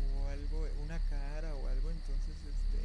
[0.00, 2.80] o algo, una cara o algo, entonces este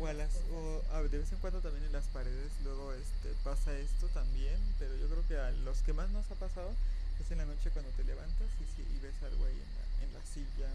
[0.00, 3.32] o a las o a- de vez en cuando también en las paredes luego este
[3.42, 6.70] pasa esto también pero yo creo que a los que más nos ha pasado
[7.18, 10.10] es en la noche cuando te levantas y, y ves algo ahí en la, en
[10.14, 10.70] la silla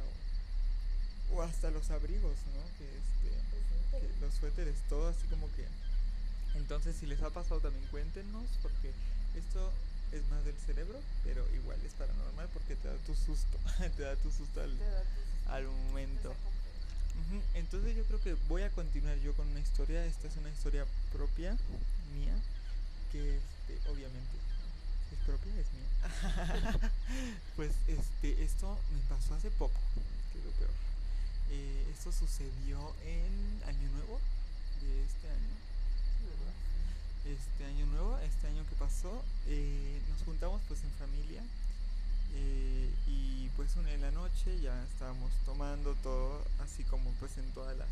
[1.31, 3.31] o, o hasta los abrigos no que este
[4.01, 5.65] que los suéteres todo así como que
[6.55, 8.91] entonces si les ha pasado también cuéntenos porque
[9.35, 9.71] esto
[10.11, 13.57] es más del cerebro pero igual es paranormal porque te da tu susto
[13.97, 14.71] te da tu susto al,
[15.49, 16.33] al momento
[17.53, 20.05] Entonces yo creo que voy a continuar yo con una historia.
[20.05, 21.57] Esta es una historia propia
[22.13, 22.35] mía,
[23.11, 24.37] que este, obviamente
[25.11, 26.91] es propia, es mía.
[27.55, 29.79] pues este, esto me pasó hace poco,
[30.31, 30.71] que es lo peor.
[31.51, 34.19] Eh, esto sucedió en Año Nuevo
[34.81, 35.62] de este año.
[37.25, 41.41] Este año nuevo, este año que pasó, eh, nos juntamos pues en familia
[42.35, 47.49] eh, y pues un- en la noche ya estábamos tomando todo, así como pues en
[47.51, 47.87] todas las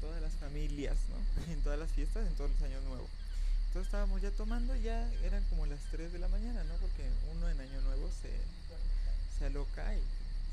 [0.00, 1.18] todas las familias, ¿no?
[1.52, 3.08] En todas las fiestas, en todos los años nuevos.
[3.68, 6.74] Entonces estábamos ya tomando, ya eran como las 3 de la mañana, ¿no?
[6.76, 8.30] Porque uno en año nuevo se,
[9.38, 10.00] se aloca y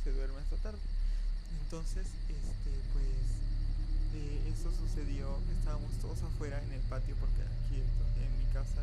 [0.04, 0.80] se duerme hasta tarde.
[1.64, 3.08] Entonces, este, pues,
[4.48, 8.82] eso sucedió, estábamos todos afuera en el patio, porque aquí en mi casa,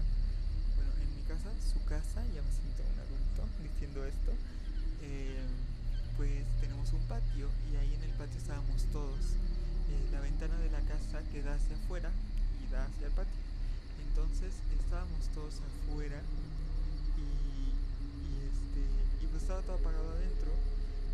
[0.76, 4.32] bueno, en mi casa, su casa, ya me siento un adulto diciendo esto,
[5.02, 5.42] eh,
[6.16, 9.36] pues tenemos un patio y ahí en el patio estábamos todos.
[9.90, 12.10] Eh, la ventana de la casa que da hacia afuera
[12.62, 13.40] y da hacia el patio.
[14.08, 16.20] Entonces estábamos todos afuera
[17.16, 20.52] y este y pues estaba todo apagado adentro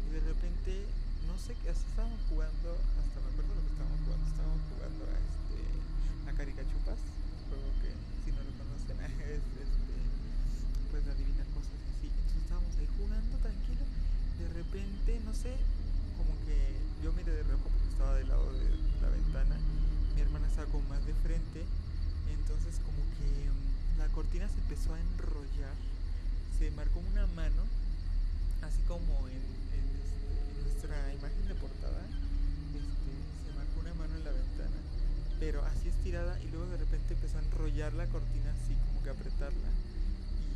[0.09, 0.85] y de repente
[1.29, 5.17] no sé qué estábamos jugando hasta me acuerdo lo que estábamos jugando estábamos jugando a
[5.21, 5.59] este
[6.25, 7.01] a caricachupas
[7.49, 7.91] juego que
[8.25, 9.63] si no lo conocen es este
[10.91, 12.09] pues adivinar cosas así.
[12.09, 13.85] Entonces estábamos ahí jugando tranquilo
[14.41, 15.53] de repente no sé
[16.17, 16.57] como que
[17.05, 18.67] yo miré de reojo porque estaba del lado de
[19.05, 19.57] la ventana
[20.17, 21.63] mi hermana estaba como más de frente
[22.33, 25.77] entonces como que mm, la cortina se empezó a enrollar
[26.59, 27.63] se marcó una mano
[28.63, 30.18] así como en, este,
[30.69, 32.05] nuestra imagen de portada
[32.77, 34.77] este, se marcó una mano en la ventana
[35.41, 39.11] pero así estirada y luego de repente empezó a enrollar la cortina así como que
[39.11, 39.71] apretarla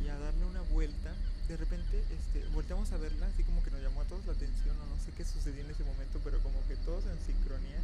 [0.03, 1.15] y a darle una vuelta.
[1.47, 4.75] De repente este, volteamos a verla así como que nos llamó a todos la atención
[4.75, 7.79] o no sé qué sucedió en ese momento pero como que todos en sincronía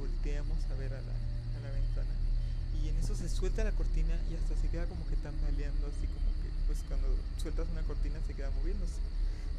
[0.00, 2.14] volteamos a ver a la, a la ventana.
[2.82, 6.08] Y en eso se suelta la cortina y hasta se queda como que tambaleando así
[6.08, 7.06] como que pues cuando
[7.36, 8.98] sueltas una cortina se queda moviéndose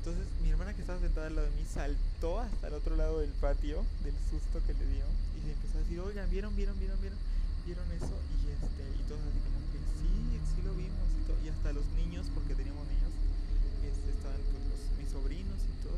[0.01, 3.19] entonces mi hermana que estaba sentada al lado de mí saltó hasta el otro lado
[3.19, 5.05] del patio del susto que le dio
[5.37, 7.19] y se empezó a decir oigan vieron vieron vieron vieron
[7.65, 10.09] vieron eso y este y todos así como que sí
[10.41, 13.13] sí lo vimos y, to- y hasta los niños porque teníamos niños
[13.81, 15.97] estaban pues, los, mis sobrinos y todo.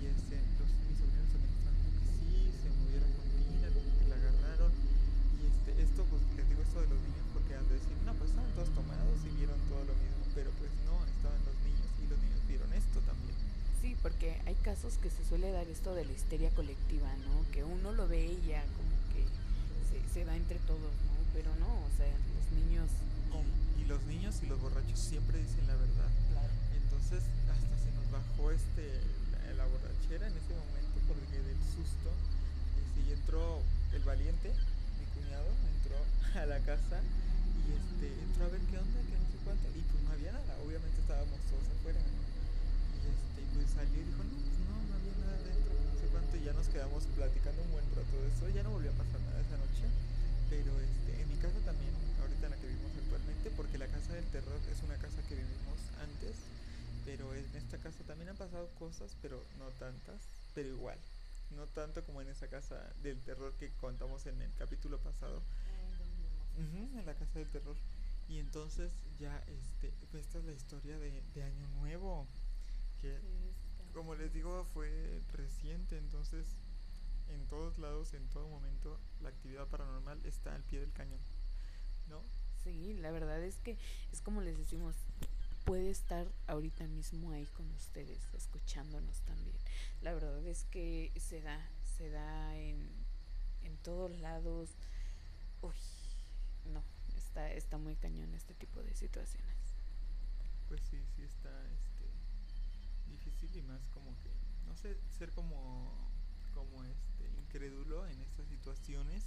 [0.00, 3.90] Y este, los, mis sobrinos también estaban como que sí, se movió la cortina, como
[4.00, 4.72] que la agarraron.
[4.72, 8.12] Y este, esto, pues les digo esto de los niños porque han de decir, no,
[8.16, 10.22] pues estaban todos tomados y vieron todo lo mismo.
[10.32, 11.88] Pero pues no, estaban los niños
[12.48, 13.34] vieron esto también.
[13.80, 17.50] Sí, porque hay casos que se suele dar esto de la histeria colectiva, ¿no?
[17.50, 19.24] Que uno lo ve y ya como que
[19.90, 21.12] se, se da entre todos, ¿no?
[21.34, 22.90] Pero no, o sea, los niños...
[23.78, 26.08] Y, los niños y los borrachos siempre dicen la verdad.
[26.30, 26.52] Claro.
[26.76, 29.00] Entonces hasta se nos bajó este
[29.56, 32.08] la, borrachera en ese momento porque del susto
[32.78, 33.60] este, y entró
[33.92, 34.54] el valiente,
[34.98, 35.98] mi cuñado, entró
[36.40, 40.12] a la casa y este entró a ver qué onda, que no y pues no
[40.12, 41.98] había nada, obviamente estábamos todos afuera.
[41.98, 46.06] Y este pues salió y dijo, no, pues no, no había nada dentro, no sé
[46.14, 48.94] cuánto, y ya nos quedamos platicando un buen rato de eso, ya no volvió a
[48.94, 49.90] pasar nada esa noche,
[50.48, 51.90] pero este, en mi casa también,
[52.22, 55.34] ahorita en la que vivimos actualmente, porque la casa del terror es una casa que
[55.34, 56.36] vivimos antes,
[57.04, 60.22] pero en esta casa también han pasado cosas, pero no tantas,
[60.54, 60.98] pero igual,
[61.50, 65.42] no tanto como en esa casa del terror que contamos en el capítulo pasado,
[66.54, 67.76] Ujú, en la casa del terror.
[68.32, 72.26] Y entonces ya, este, esta es la historia de, de Año Nuevo,
[72.98, 73.20] que
[73.92, 76.46] como les digo fue reciente, entonces
[77.28, 81.20] en todos lados, en todo momento, la actividad paranormal está al pie del cañón,
[82.08, 82.22] ¿no?
[82.64, 83.76] Sí, la verdad es que
[84.12, 84.96] es como les decimos,
[85.66, 89.56] puede estar ahorita mismo ahí con ustedes, escuchándonos también.
[90.00, 91.68] La verdad es que se da,
[91.98, 92.88] se da en,
[93.62, 94.70] en todos lados.
[95.60, 95.76] Uy,
[96.72, 96.82] no,
[97.32, 99.56] está, está muy cañón este tipo de situaciones.
[100.68, 102.10] Pues sí, sí está este,
[103.08, 104.30] difícil y más como que,
[104.66, 105.90] no sé, ser como,
[106.52, 109.24] como este, incrédulo en estas situaciones.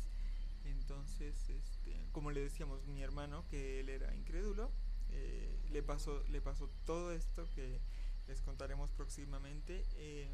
[0.65, 4.71] Entonces, este, como le decíamos, mi hermano, que él era incrédulo,
[5.09, 7.79] eh, le, pasó, le pasó todo esto que
[8.27, 9.83] les contaremos próximamente.
[9.95, 10.29] eh,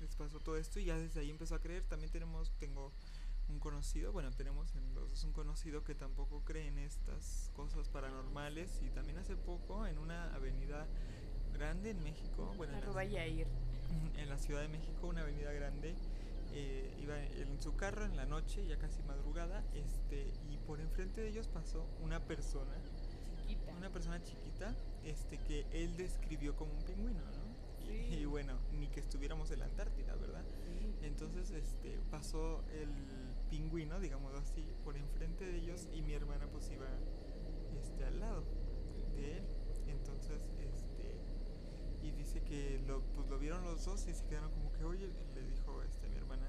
[0.00, 1.82] les pasó todo esto y ya desde ahí empezó a creer.
[1.84, 2.92] También tenemos, tengo
[3.50, 7.88] un conocido, bueno, tenemos en los dos un conocido que tampoco cree en estas cosas
[7.88, 10.86] paranormales y también hace poco en una avenida
[11.52, 12.86] grande en México, bueno, en la,
[14.16, 15.94] en la Ciudad de México, una avenida grande,
[16.52, 21.20] eh, iba en su carro en la noche, ya casi madrugada, este, y por enfrente
[21.20, 22.72] de ellos pasó una persona,
[23.46, 23.72] Chiquita.
[23.72, 27.50] una persona chiquita, este, que él describió como un pingüino, ¿no?
[28.10, 30.44] Y- bueno, ni que estuviéramos en la Antártida, ¿verdad?
[30.64, 30.94] Sí.
[31.02, 32.88] Entonces, este, pasó el
[33.50, 36.86] pingüino, digamos así, por enfrente de ellos y mi hermana pues iba
[37.80, 38.44] este, al lado
[39.16, 39.44] de él.
[39.88, 41.16] Entonces, este,
[42.02, 45.08] y dice que lo, pues, lo vieron los dos y se quedaron como que, oye,
[45.34, 46.48] le dijo este, mi hermana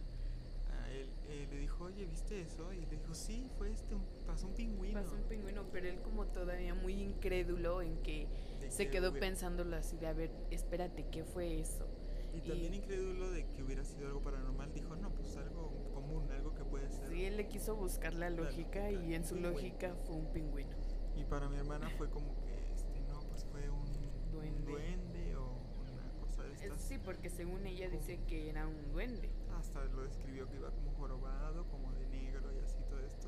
[0.82, 2.72] a él, eh, le dijo, oye, ¿viste eso?
[2.74, 5.02] Y le dijo, sí, fue este, un- pasó un pingüino.
[5.02, 8.28] Pasó un pingüino, pero él como todavía muy incrédulo en que
[8.62, 11.88] De se que quedó hubiera- pensándolo así de, a ver, espérate, ¿qué fue eso?
[12.34, 15.72] Y y- también incrédulo de que hubiera sido algo paranormal, dijo, no, pues algo
[16.14, 17.08] común, algo que puede ser.
[17.10, 19.54] Sí, él le quiso buscar la La lógica lógica, y en su pingüino.
[19.54, 20.76] lógica fue un pingüino.
[21.16, 24.72] Y para mi hermana fue como que, este, no, pues fue un un Duende.
[24.72, 26.82] duende o una cosa de estas.
[26.82, 29.30] Sí, porque según ella dice que era un duende.
[29.60, 33.28] Hasta lo describió que iba como jorobado, como de negro y así todo esto.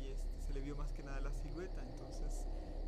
[0.00, 2.46] Y este, se le vio más que nada la silueta, entonces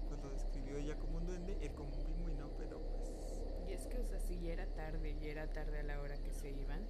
[0.09, 3.11] pues lo describió ella como un duende, él como un pingüino, pero pues
[3.69, 6.17] Y es que, o sea, sí, ya era tarde, ya era tarde a la hora
[6.19, 6.81] que se iban.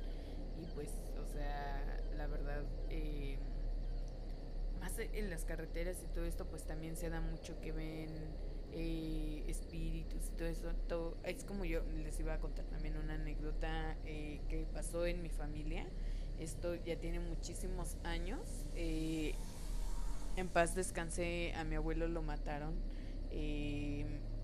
[0.61, 3.39] Y pues, o sea, la verdad, eh,
[4.81, 8.09] más en las carreteras y todo esto, pues también se da mucho que ven
[8.73, 10.73] eh, espíritus y todo eso.
[10.89, 15.23] Todo, es como yo les iba a contar también una anécdota eh, que pasó en
[15.23, 15.87] mi familia.
[16.39, 18.41] Esto ya tiene muchísimos años.
[18.75, 19.35] eh,
[20.37, 22.75] en paz descansé, a mi abuelo lo mataron.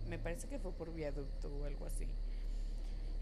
[0.09, 2.09] me parece que fue por viaducto o algo así.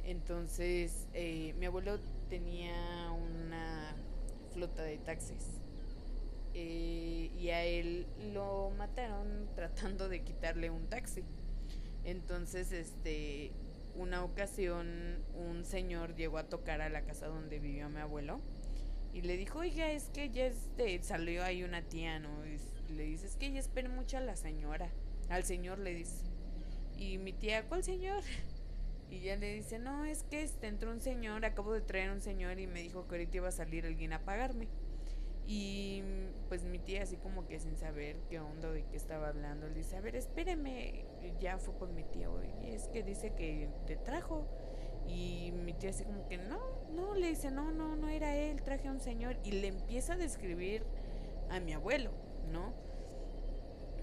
[0.04, 3.96] Entonces, eh, mi abuelo tenía una
[4.52, 5.60] flota de taxis.
[6.54, 11.24] eh, y a él lo mataron tratando de quitarle un taxi.
[12.04, 13.54] Entonces, este,
[13.94, 18.40] una ocasión un señor llegó a tocar a la casa donde vivió mi abuelo
[19.12, 22.42] y le dijo, oiga, es que ya este, salió ahí una tía, ¿no?
[22.88, 24.90] Le dice, es que ella espera mucho a la señora.
[25.28, 26.24] Al señor le dice.
[26.96, 28.22] Y mi tía, ¿cuál señor?
[29.12, 32.22] Y ya le dice, no, es que este, entró un señor, acabo de traer un
[32.22, 34.68] señor y me dijo que ahorita iba a salir alguien a pagarme.
[35.46, 36.02] Y
[36.48, 39.74] pues mi tía así como que sin saber qué onda de qué estaba hablando, le
[39.74, 41.04] dice, a ver, espéreme.
[41.22, 44.46] Y ya fue por mi tía, oye, es que dice que te trajo.
[45.06, 46.58] Y mi tía así como que, no,
[46.94, 49.36] no, le dice, no, no, no era él, traje a un señor.
[49.44, 50.84] Y le empieza a describir
[51.50, 52.12] a mi abuelo,
[52.50, 52.72] ¿no?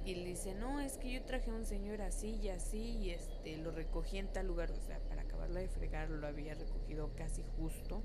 [0.10, 3.12] Y le dice, no, es que yo traje a un señor así y así y
[3.12, 4.72] este, lo recogí en tal lugar.
[4.72, 8.02] O sea, para acabarlo de fregar lo había recogido casi justo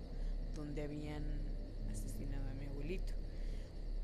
[0.55, 1.25] donde habían
[1.91, 3.15] asesinado a mi abuelito.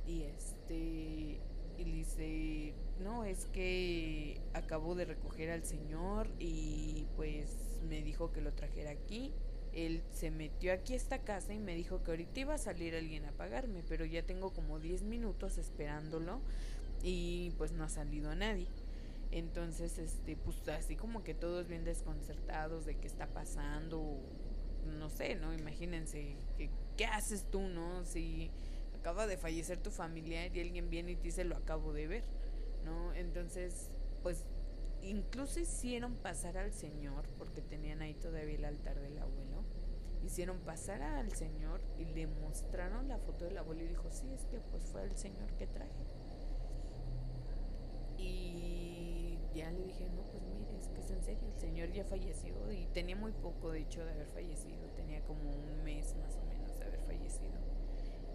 [0.06, 1.40] Y este,
[1.76, 8.32] y le dice, no, es que acabo de recoger al señor y pues me dijo
[8.32, 9.34] que lo trajera aquí.
[9.74, 12.96] Él se metió aquí a esta casa y me dijo que ahorita iba a salir
[12.96, 16.40] alguien a pagarme, pero ya tengo como 10 minutos esperándolo
[17.02, 18.68] y pues no ha salido nadie.
[19.30, 24.18] Entonces, este, pues así como que todos bien desconcertados de qué está pasando,
[24.98, 25.54] no sé, ¿no?
[25.54, 28.04] Imagínense, ¿qué, qué haces tú, no?
[28.04, 28.50] Si
[28.98, 32.24] acaba de fallecer tu familiar y alguien viene y te dice lo acabo de ver,
[32.84, 33.14] ¿no?
[33.14, 33.90] Entonces,
[34.22, 34.44] pues
[35.02, 39.64] incluso hicieron pasar al Señor, porque tenían ahí todavía el altar del abuelo,
[40.24, 44.44] hicieron pasar al Señor y le mostraron la foto del abuelo y dijo, sí, es
[44.46, 46.19] que pues fue el Señor que traje.
[48.20, 52.04] Y ya le dije, no, pues mire, es que es en serio, el Señor ya
[52.04, 56.36] falleció y tenía muy poco de hecho de haber fallecido, tenía como un mes más
[56.36, 57.58] o menos de haber fallecido.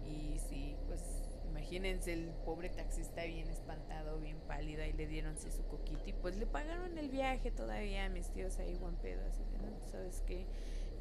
[0.04, 1.00] Y sí, pues
[1.48, 6.36] imagínense el pobre taxista bien espantado, bien pálida y le dieron su coquito y pues
[6.36, 9.90] le pagaron el viaje todavía a mis tíos ahí Juan Pedro, así de, no, pues,
[9.90, 10.46] sabes qué,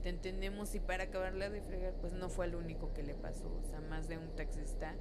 [0.02, 3.48] te entendemos y para acabarla de fregar pues no fue el único que le pasó,
[3.48, 4.96] o sea, más de un taxista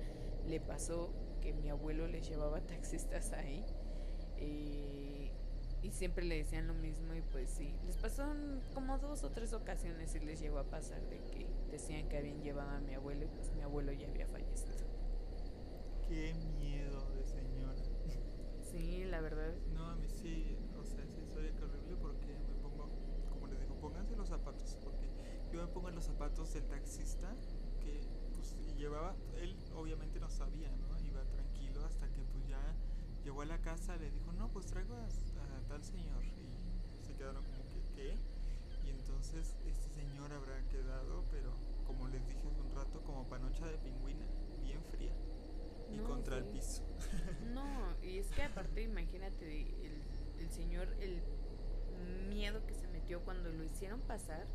[0.47, 1.11] le pasó
[1.45, 3.65] que mi abuelo les llevaba taxistas ahí.
[4.39, 5.31] Eh,
[5.83, 8.25] y siempre le decían lo mismo y pues sí, les pasó
[8.73, 12.43] como dos o tres ocasiones y les llegó a pasar de que decían que habían
[12.43, 14.87] llevado a mi abuelo y pues mi abuelo ya había fallecido.
[16.09, 17.83] Qué miedo de señora.
[18.73, 19.55] Sí, la verdad.
[19.73, 22.89] No, a mí sí, o sea, historia que horrible porque me pongo,
[23.31, 25.07] como les digo, pónganse los zapatos, porque
[25.53, 27.37] yo me pongo en los zapatos del taxista
[27.81, 28.01] que
[28.35, 30.99] pues llevaba, él obviamente no sabía, ¿no?
[31.07, 32.59] Iba tranquilo hasta que pues ya
[33.25, 36.23] llegó a la casa, le dijo, no, pues traigo a, a tal señor.
[36.25, 38.17] Y se quedaron como que, ¿qué?
[38.87, 41.53] Y entonces este señor habrá quedado, pero
[41.87, 44.27] como les dije hace un rato, como panocha de pingüina,
[44.63, 45.13] bien fría
[45.91, 46.83] y No, contra el piso.
[47.55, 50.03] No, y es que aparte imagínate el,
[50.41, 51.23] el señor, el
[52.29, 54.47] miedo que se metió cuando lo hicieron pasar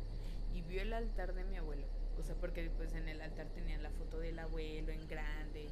[0.54, 1.86] y vio el altar de mi abuelo.
[2.18, 5.68] O sea, porque pues en el altar tenían la foto del abuelo en grande,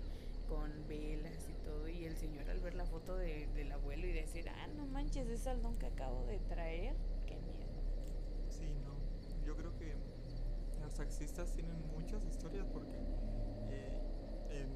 [0.49, 1.89] con velas y todo.
[1.89, 5.29] Y el señor al ver la foto de- del abuelo y decir, ah, no manches,
[5.29, 6.97] es el don que acabo de traer,
[7.27, 7.69] qué miedo.
[8.49, 8.97] Sí, no.
[9.45, 9.95] Yo creo que
[10.81, 12.99] los taxistas tienen muchas historias porque
[13.71, 14.67] eh,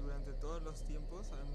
[0.00, 1.46] durante todos los tiempos han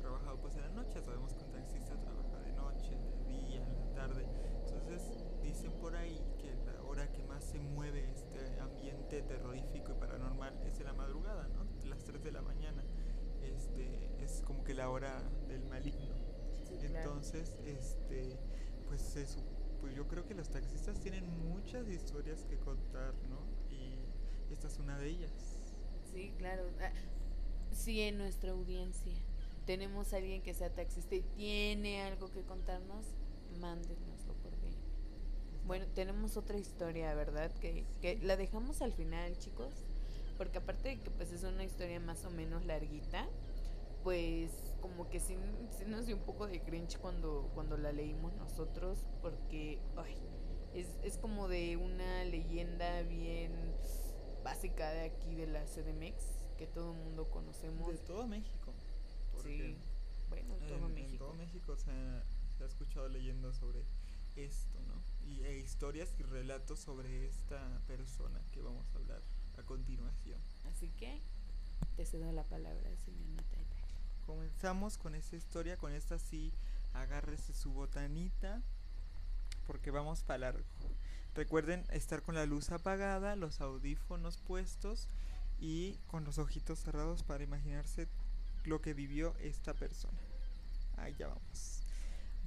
[0.00, 1.00] trabajado pues en la noche.
[1.02, 4.24] Sabemos que un taxista trabaja de noche, de día, en la tarde.
[4.66, 9.94] Entonces dicen por ahí que la hora que más se mueve este ambiente terrorífico y
[9.94, 11.64] paranormal es en la madrugada, ¿no?
[11.88, 12.82] Las 3 de la mañana.
[13.42, 16.14] Este, es como que la hora del maligno.
[16.64, 16.98] Sí, claro.
[16.98, 18.36] Entonces, este,
[19.14, 19.38] pues
[19.80, 23.38] pues yo creo que los taxistas tienen muchas historias que contar, ¿no?
[23.74, 25.32] Y esta es una de ellas.
[26.12, 26.64] Sí, claro.
[26.80, 26.92] Ah,
[27.72, 29.14] Si en nuestra audiencia
[29.64, 33.06] tenemos a alguien que sea taxista y tiene algo que contarnos,
[33.60, 34.76] mándenoslo por DM.
[35.66, 37.50] Bueno, tenemos otra historia, ¿verdad?
[37.60, 39.72] Que, que la dejamos al final, chicos.
[40.36, 43.28] Porque aparte de que pues es una historia más o menos larguita,
[44.02, 45.36] pues como que sí,
[45.76, 50.16] sí nos dio un poco de cringe cuando, cuando la leímos nosotros, porque ay,
[50.74, 53.52] es, es como de una leyenda bien
[54.42, 56.24] básica de aquí de la CDMX,
[56.56, 57.88] que todo el mundo conocemos.
[57.88, 58.72] De todo México.
[59.42, 59.76] Sí,
[60.28, 61.24] bueno, todo en, en México.
[61.26, 62.24] todo México se ha,
[62.56, 63.84] se ha escuchado leyendo sobre
[64.36, 65.02] esto, ¿no?
[65.26, 69.22] Y e historias y relatos sobre esta persona que vamos a hablar
[69.58, 70.40] a continuación.
[70.64, 71.20] Así que
[71.96, 73.59] te cedo la palabra, señor Natalia.
[74.26, 76.52] Comenzamos con esta historia, con esta sí,
[76.94, 78.62] agárrese su botanita,
[79.66, 80.64] porque vamos para largo.
[81.34, 85.08] Recuerden estar con la luz apagada, los audífonos puestos
[85.60, 88.08] y con los ojitos cerrados para imaginarse
[88.64, 90.18] lo que vivió esta persona.
[90.96, 91.82] Ahí ya vamos.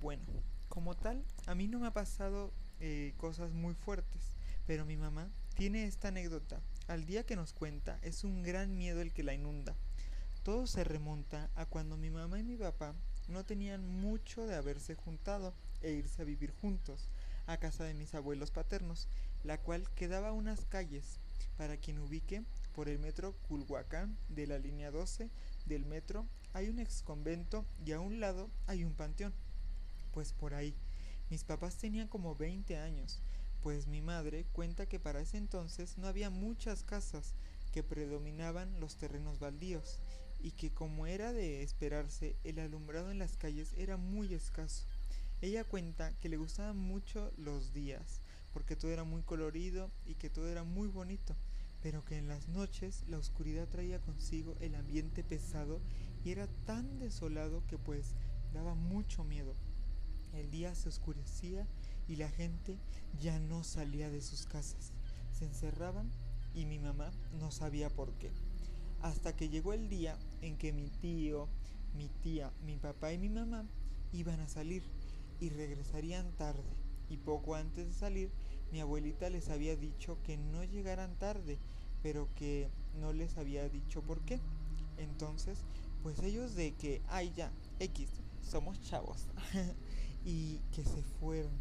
[0.01, 0.23] Bueno,
[0.67, 4.35] como tal, a mí no me ha pasado eh, cosas muy fuertes,
[4.67, 6.59] pero mi mamá tiene esta anécdota.
[6.87, 9.75] Al día que nos cuenta, es un gran miedo el que la inunda.
[10.43, 12.93] Todo se remonta a cuando mi mamá y mi papá
[13.29, 17.07] no tenían mucho de haberse juntado e irse a vivir juntos
[17.47, 19.07] a casa de mis abuelos paternos,
[19.43, 21.19] la cual quedaba a unas calles,
[21.57, 22.43] para quien ubique,
[22.75, 25.29] por el metro Culhuacán de la línea 12
[25.65, 29.33] del metro hay un ex convento y a un lado hay un panteón.
[30.11, 30.75] Pues por ahí,
[31.29, 33.21] mis papás tenían como 20 años,
[33.61, 37.33] pues mi madre cuenta que para ese entonces no había muchas casas,
[37.71, 39.99] que predominaban los terrenos baldíos,
[40.43, 44.83] y que como era de esperarse, el alumbrado en las calles era muy escaso.
[45.41, 48.21] Ella cuenta que le gustaban mucho los días,
[48.53, 51.35] porque todo era muy colorido y que todo era muy bonito,
[51.81, 55.79] pero que en las noches la oscuridad traía consigo el ambiente pesado
[56.25, 58.13] y era tan desolado que pues
[58.53, 59.55] daba mucho miedo.
[60.33, 61.67] El día se oscurecía
[62.07, 62.77] y la gente
[63.21, 64.91] ya no salía de sus casas.
[65.31, 66.09] Se encerraban
[66.53, 68.31] y mi mamá no sabía por qué.
[69.03, 71.49] Hasta que llegó el día en que mi tío,
[71.93, 73.65] mi tía, mi papá y mi mamá
[74.13, 74.81] iban a salir
[75.41, 76.63] y regresarían tarde.
[77.09, 78.31] Y poco antes de salir,
[78.71, 81.59] mi abuelita les había dicho que no llegaran tarde,
[82.01, 84.39] pero que no les había dicho por qué.
[84.97, 85.59] Entonces,
[86.01, 88.09] pues ellos de que, ay ya, X,
[88.41, 89.27] somos chavos.
[90.25, 91.51] y que se fueron.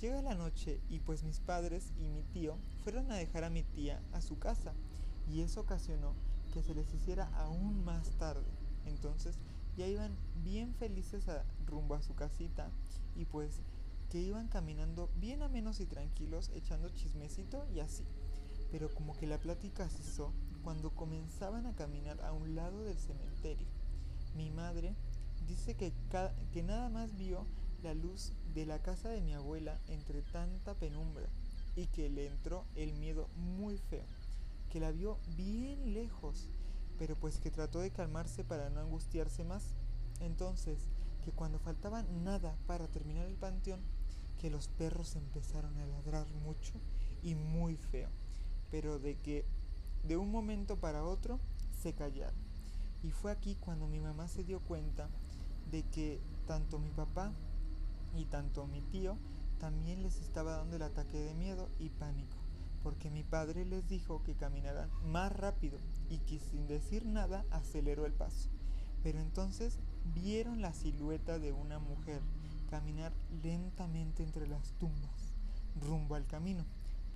[0.00, 3.62] Llega la noche y pues mis padres y mi tío fueron a dejar a mi
[3.62, 4.72] tía a su casa
[5.28, 6.14] y eso ocasionó
[6.52, 8.46] que se les hiciera aún más tarde.
[8.86, 9.38] Entonces
[9.76, 11.24] ya iban bien felices
[11.66, 12.70] rumbo a su casita
[13.16, 13.60] y pues
[14.10, 18.04] que iban caminando bien a menos y tranquilos echando chismecito y así.
[18.70, 20.32] Pero como que la plática cesó
[20.62, 23.66] cuando comenzaban a caminar a un lado del cementerio.
[24.36, 24.94] Mi madre
[25.46, 27.46] dice que nada más vio
[27.82, 31.26] la luz de la casa de mi abuela entre tanta penumbra
[31.74, 34.04] y que le entró el miedo muy feo,
[34.72, 36.48] que la vio bien lejos,
[36.98, 39.74] pero pues que trató de calmarse para no angustiarse más.
[40.18, 40.88] Entonces,
[41.22, 43.82] que cuando faltaba nada para terminar el panteón,
[44.40, 46.72] que los perros empezaron a ladrar mucho
[47.22, 48.08] y muy feo,
[48.70, 49.44] pero de que
[50.04, 51.38] de un momento para otro
[51.82, 52.40] se callaron.
[53.02, 55.10] Y fue aquí cuando mi mamá se dio cuenta
[55.70, 57.30] de que tanto mi papá
[58.16, 59.18] y tanto mi tío
[59.60, 62.38] también les estaba dando el ataque de miedo y pánico,
[62.82, 65.78] porque mi padre les dijo que caminaran más rápido
[66.08, 68.50] y que sin decir nada aceleró el paso.
[69.02, 69.78] Pero entonces
[70.14, 72.20] vieron la silueta de una mujer
[72.70, 73.12] caminar
[73.42, 75.34] lentamente entre las tumbas,
[75.80, 76.64] rumbo al camino,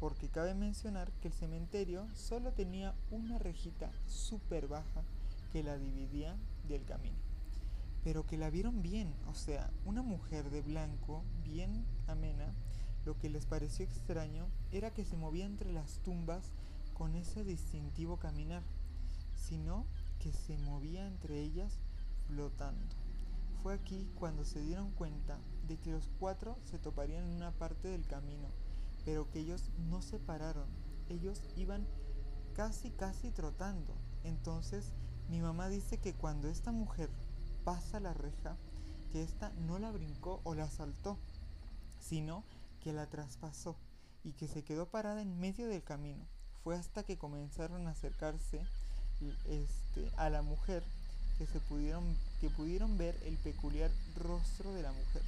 [0.01, 5.03] porque cabe mencionar que el cementerio solo tenía una rejita súper baja
[5.53, 6.37] que la dividía
[6.69, 7.27] del camino
[8.07, 12.55] pero que la vieron bien, o sea, una mujer de blanco, bien amena,
[13.07, 16.51] lo que les pareció extraño era que se movía entre las tumbas
[16.93, 18.65] con ese distintivo caminar,
[19.37, 19.87] sino
[20.19, 21.79] que se movía entre ellas
[22.27, 22.85] flotando.
[23.63, 25.39] Fue aquí cuando se dieron cuenta
[25.69, 28.49] de que los cuatro se toparían en una parte del camino,
[29.05, 30.69] pero que ellos no se pararon,
[31.09, 31.87] ellos iban
[32.55, 33.95] casi casi trotando.
[34.25, 34.93] Entonces
[35.29, 37.09] mi mamá dice que cuando esta mujer
[37.65, 38.57] pasa la reja,
[39.13, 41.19] que ésta no la brincó o la saltó,
[42.01, 42.43] sino
[42.87, 43.75] que la traspasó
[44.23, 46.25] y que se quedó parada en medio del camino.
[46.63, 48.61] Fue hasta que comenzaron a acercarse
[49.49, 50.85] este, a la mujer
[51.37, 55.23] que, se pudieron, que pudieron ver el peculiar rostro de la mujer.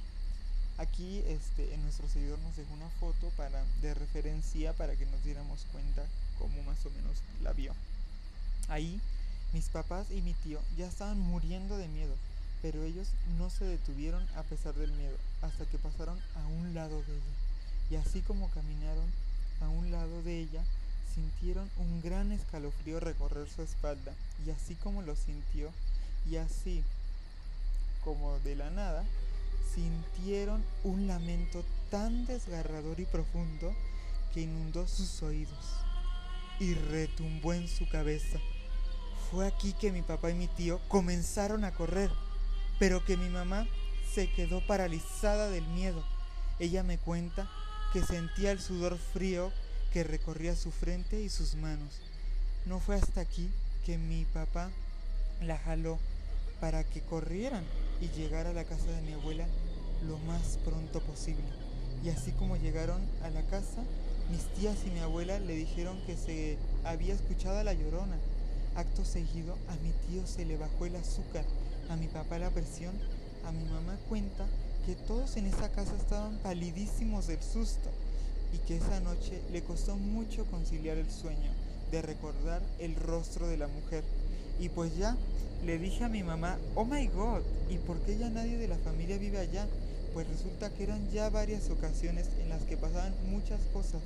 [0.77, 5.65] Aquí este, nuestro seguidor nos dejó una foto para, de referencia para que nos diéramos
[5.73, 6.05] cuenta
[6.37, 7.73] cómo más o menos la vio.
[8.69, 9.01] Ahí
[9.51, 12.15] mis papás y mi tío ya estaban muriendo de miedo
[12.61, 13.07] pero ellos
[13.37, 17.48] no se detuvieron a pesar del miedo hasta que pasaron a un lado de ella.
[17.89, 19.11] Y así como caminaron
[19.61, 20.63] a un lado de ella,
[21.13, 24.13] sintieron un gran escalofrío recorrer su espalda.
[24.45, 25.69] Y así como lo sintió,
[26.29, 26.83] y así
[28.03, 29.03] como de la nada,
[29.73, 33.73] sintieron un lamento tan desgarrador y profundo
[34.33, 35.75] que inundó sus oídos
[36.59, 38.39] y retumbó en su cabeza.
[39.31, 42.09] Fue aquí que mi papá y mi tío comenzaron a correr
[42.79, 43.67] pero que mi mamá
[44.13, 46.03] se quedó paralizada del miedo.
[46.57, 47.51] Ella me cuenta
[47.93, 49.51] que sentía el sudor frío
[49.93, 52.01] que recorría su frente y sus manos.
[52.65, 53.49] No fue hasta aquí
[53.85, 54.69] que mi papá
[55.41, 55.97] la jaló
[56.59, 57.63] para que corrieran
[58.01, 59.45] y llegara a la casa de mi abuela
[60.07, 61.45] lo más pronto posible.
[62.03, 63.83] Y así como llegaron a la casa,
[64.31, 68.17] mis tías y mi abuela le dijeron que se había escuchado a la llorona.
[68.75, 71.43] Acto seguido, a mi tío se le bajó el azúcar
[71.89, 72.93] a mi papá la presión,
[73.45, 74.45] a mi mamá cuenta
[74.85, 77.89] que todos en esa casa estaban palidísimos del susto
[78.53, 81.51] y que esa noche le costó mucho conciliar el sueño
[81.91, 84.03] de recordar el rostro de la mujer.
[84.59, 85.15] Y pues ya
[85.65, 88.77] le dije a mi mamá, oh my god, ¿y por qué ya nadie de la
[88.77, 89.67] familia vive allá?
[90.13, 94.01] Pues resulta que eran ya varias ocasiones en las que pasaban muchas cosas,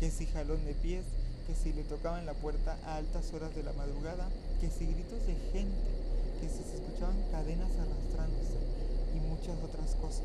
[0.00, 1.04] que si jalón de pies,
[1.46, 4.28] que si le tocaban la puerta a altas horas de la madrugada,
[4.60, 6.04] que si gritos de gente,
[6.40, 8.53] que se escuchaban cadenas arrastrándose
[9.44, 10.24] muchas otras cosas.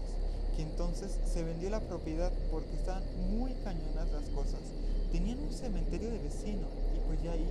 [0.55, 4.59] Que entonces se vendió la propiedad porque estaban muy cañonas las cosas.
[5.11, 7.47] Tenían un cementerio de vecino y pues ya ahí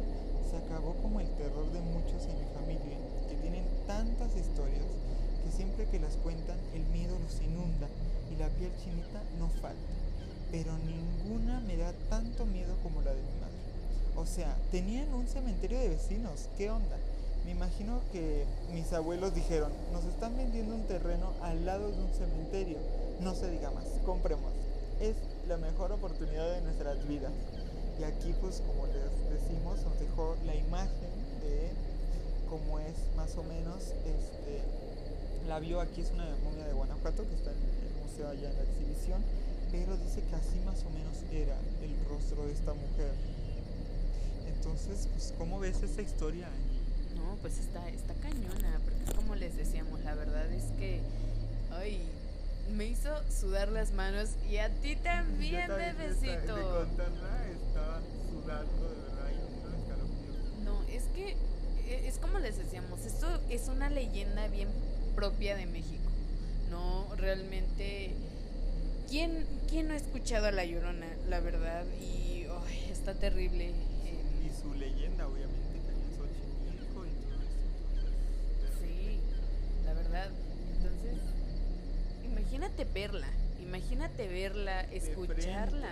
[0.51, 2.97] se acabó como el terror de muchos en mi familia,
[3.29, 4.89] que tienen tantas historias
[5.45, 7.89] que siempre que las cuentan el miedo los inunda
[8.33, 9.93] y la piel chinita no falta.
[10.51, 13.61] Pero ninguna me da tanto miedo como la de mi madre.
[14.17, 16.97] O sea, tenían un cementerio de vecinos, ¿qué onda?
[17.45, 22.13] Me imagino que mis abuelos dijeron, nos están vendiendo un terreno al lado de un
[22.13, 22.79] cementerio.
[23.21, 24.53] No se diga más, compremos.
[25.01, 25.15] Es
[25.49, 27.33] la mejor oportunidad de nuestras vidas.
[27.99, 31.11] Y aquí pues como les decimos nos dejó la imagen
[31.43, 31.71] de
[32.49, 34.63] cómo es más o menos este
[35.49, 38.57] la vio aquí es una momia de Guanajuato que está en el museo allá en
[38.57, 39.23] la exhibición
[39.73, 43.13] pero dice que así más o menos era el rostro de esta mujer
[44.47, 46.49] entonces pues cómo ves esa historia
[47.41, 51.01] pues está está cañona porque como les decíamos la verdad es que
[51.73, 52.03] ay
[52.77, 56.57] me hizo sudar las manos y a ti también, bebecito.
[56.57, 61.37] De contarla estaba sudando de verdad y No, es que
[61.87, 64.69] e, es como les decíamos, esto es una leyenda bien
[65.15, 66.11] propia de México.
[66.71, 68.13] No, realmente
[69.09, 71.85] ¿quién quién no ha escuchado a La Llorona, la verdad?
[72.01, 72.47] Y
[72.91, 73.71] está terrible.
[73.71, 78.79] Y su leyenda obviamente que en Xochimilco y todo eso.
[78.81, 79.19] Sí,
[79.85, 80.31] la verdad.
[80.77, 81.19] Entonces,
[82.79, 83.29] imagínate verla,
[83.61, 85.91] imagínate verla, escucharla.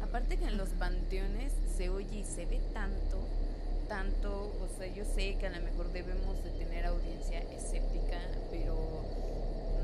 [0.00, 3.18] Aparte que en los panteones se oye y se ve tanto,
[3.88, 8.20] tanto, o sea, yo sé que a lo mejor debemos de tener audiencia escéptica,
[8.52, 8.76] pero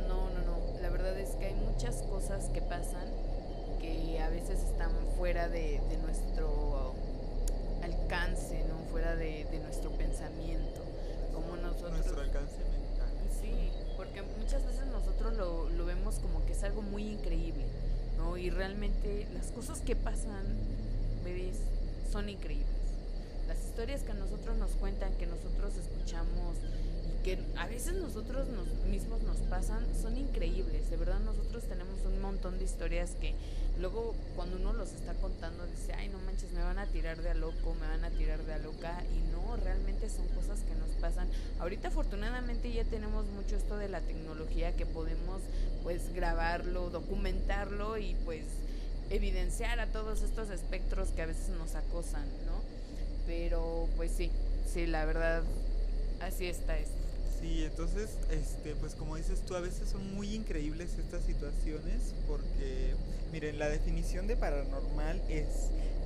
[0.07, 3.09] no, no, no, la verdad es que hay muchas cosas que pasan
[3.81, 6.95] que a veces están fuera de, nuestro
[7.83, 8.79] alcance, ¿no?
[8.93, 10.83] Fuera de, de nuestro pensamiento,
[11.33, 11.91] como nosotros...
[11.91, 12.68] Nuestro alcance
[13.41, 13.70] Sí,
[14.09, 17.64] porque muchas veces nosotros lo, lo vemos como que es algo muy increíble,
[18.16, 18.36] ¿no?
[18.36, 20.44] Y realmente las cosas que pasan,
[21.24, 21.59] bebés,
[22.11, 22.66] son increíbles.
[23.46, 26.56] Las historias que nosotros nos cuentan, que nosotros escuchamos
[27.06, 30.90] y que a veces nosotros nos, mismos nos pasan, son increíbles.
[30.90, 33.34] De verdad nosotros tenemos un montón de historias que
[33.78, 37.30] luego cuando uno los está contando dice, ay no manches, me van a tirar de
[37.30, 39.28] a loco, me van a tirar de a loca y
[39.79, 41.29] realmente son cosas que nos pasan.
[41.61, 45.41] Ahorita afortunadamente ya tenemos mucho esto de la tecnología que podemos
[45.83, 48.45] pues grabarlo, documentarlo y pues
[49.11, 52.61] evidenciar a todos estos espectros que a veces nos acosan, ¿no?
[53.26, 54.31] Pero pues sí,
[54.72, 55.43] sí, la verdad,
[56.20, 56.95] así está esto.
[57.41, 62.95] Sí, entonces, este, pues como dices tú, a veces son muy increíbles estas situaciones porque,
[63.31, 65.47] miren, la definición de paranormal es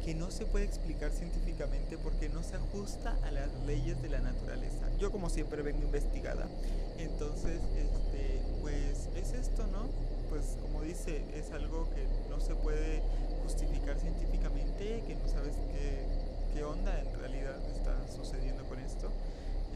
[0.05, 4.21] que no se puede explicar científicamente porque no se ajusta a las leyes de la
[4.21, 4.89] naturaleza.
[4.99, 6.47] Yo como siempre vengo investigada,
[6.99, 9.89] entonces, este, pues es esto, ¿no?
[10.29, 13.03] Pues como dice, es algo que no se puede
[13.43, 16.07] justificar científicamente, que no sabes qué,
[16.55, 19.11] qué onda en realidad está sucediendo con esto.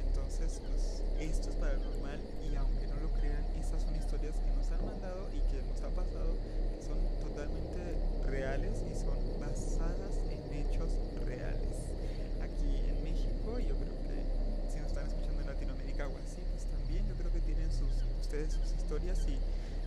[0.06, 2.20] Entonces, pues esto es paranormal
[2.50, 5.82] y aunque no lo crean, estas son historias que nos han mandado y que nos
[5.82, 7.80] ha pasado, que son totalmente
[8.26, 10.05] reales y son basadas
[10.56, 10.90] hechos
[11.24, 11.76] reales.
[12.40, 14.18] Aquí en México, yo creo que
[14.72, 17.92] si nos están escuchando en Latinoamérica o así, pues también yo creo que tienen sus,
[18.20, 19.36] ustedes sus historias y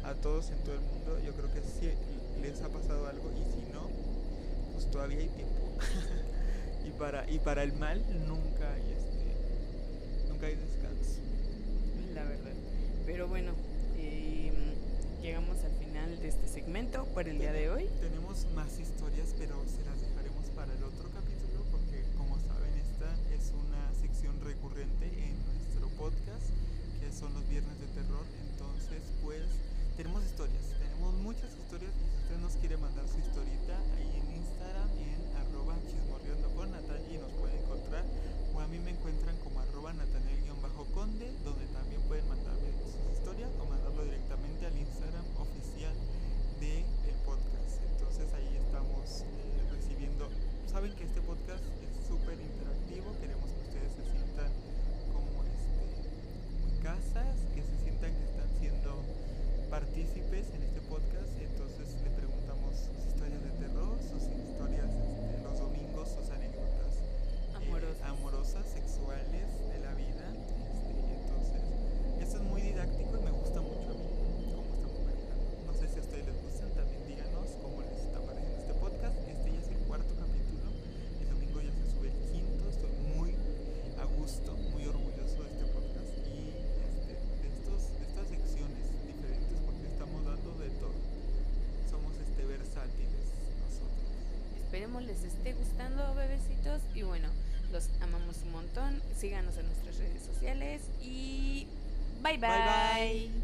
[0.05, 1.91] a todos en todo el mundo yo creo que sí
[2.41, 3.89] les ha pasado algo y si no,
[4.74, 5.59] pues todavía hay tiempo.
[6.88, 8.89] y para y para el mal nunca hay
[10.45, 11.20] hay descanso.
[12.13, 12.53] La verdad.
[13.05, 13.51] Pero bueno,
[13.97, 14.51] eh,
[15.22, 17.89] llegamos al final de este segmento por el día de hoy.
[17.99, 23.11] Tenemos más historias, pero se las dejaremos para el otro capítulo porque como saben esta
[23.36, 26.49] es una sección recurrente en nuestro podcast
[26.97, 28.25] que son los viernes de terror.
[28.49, 29.45] Entonces pues
[29.95, 34.41] tenemos historias, tenemos muchas historias y si usted nos quiere mandar su historita ahí en
[34.41, 38.05] Instagram en arroba chismorreando con Natalia y nos puede encontrar
[38.55, 41.59] o a mí me encuentran como arroba natanel-conde, donde
[94.80, 96.80] esperemos les esté gustando, bebecitos.
[96.95, 97.27] Y bueno,
[97.73, 99.01] los amamos un montón.
[99.17, 101.67] Síganos en nuestras redes sociales y
[102.23, 102.47] bye bye.
[102.47, 103.38] Bye bye.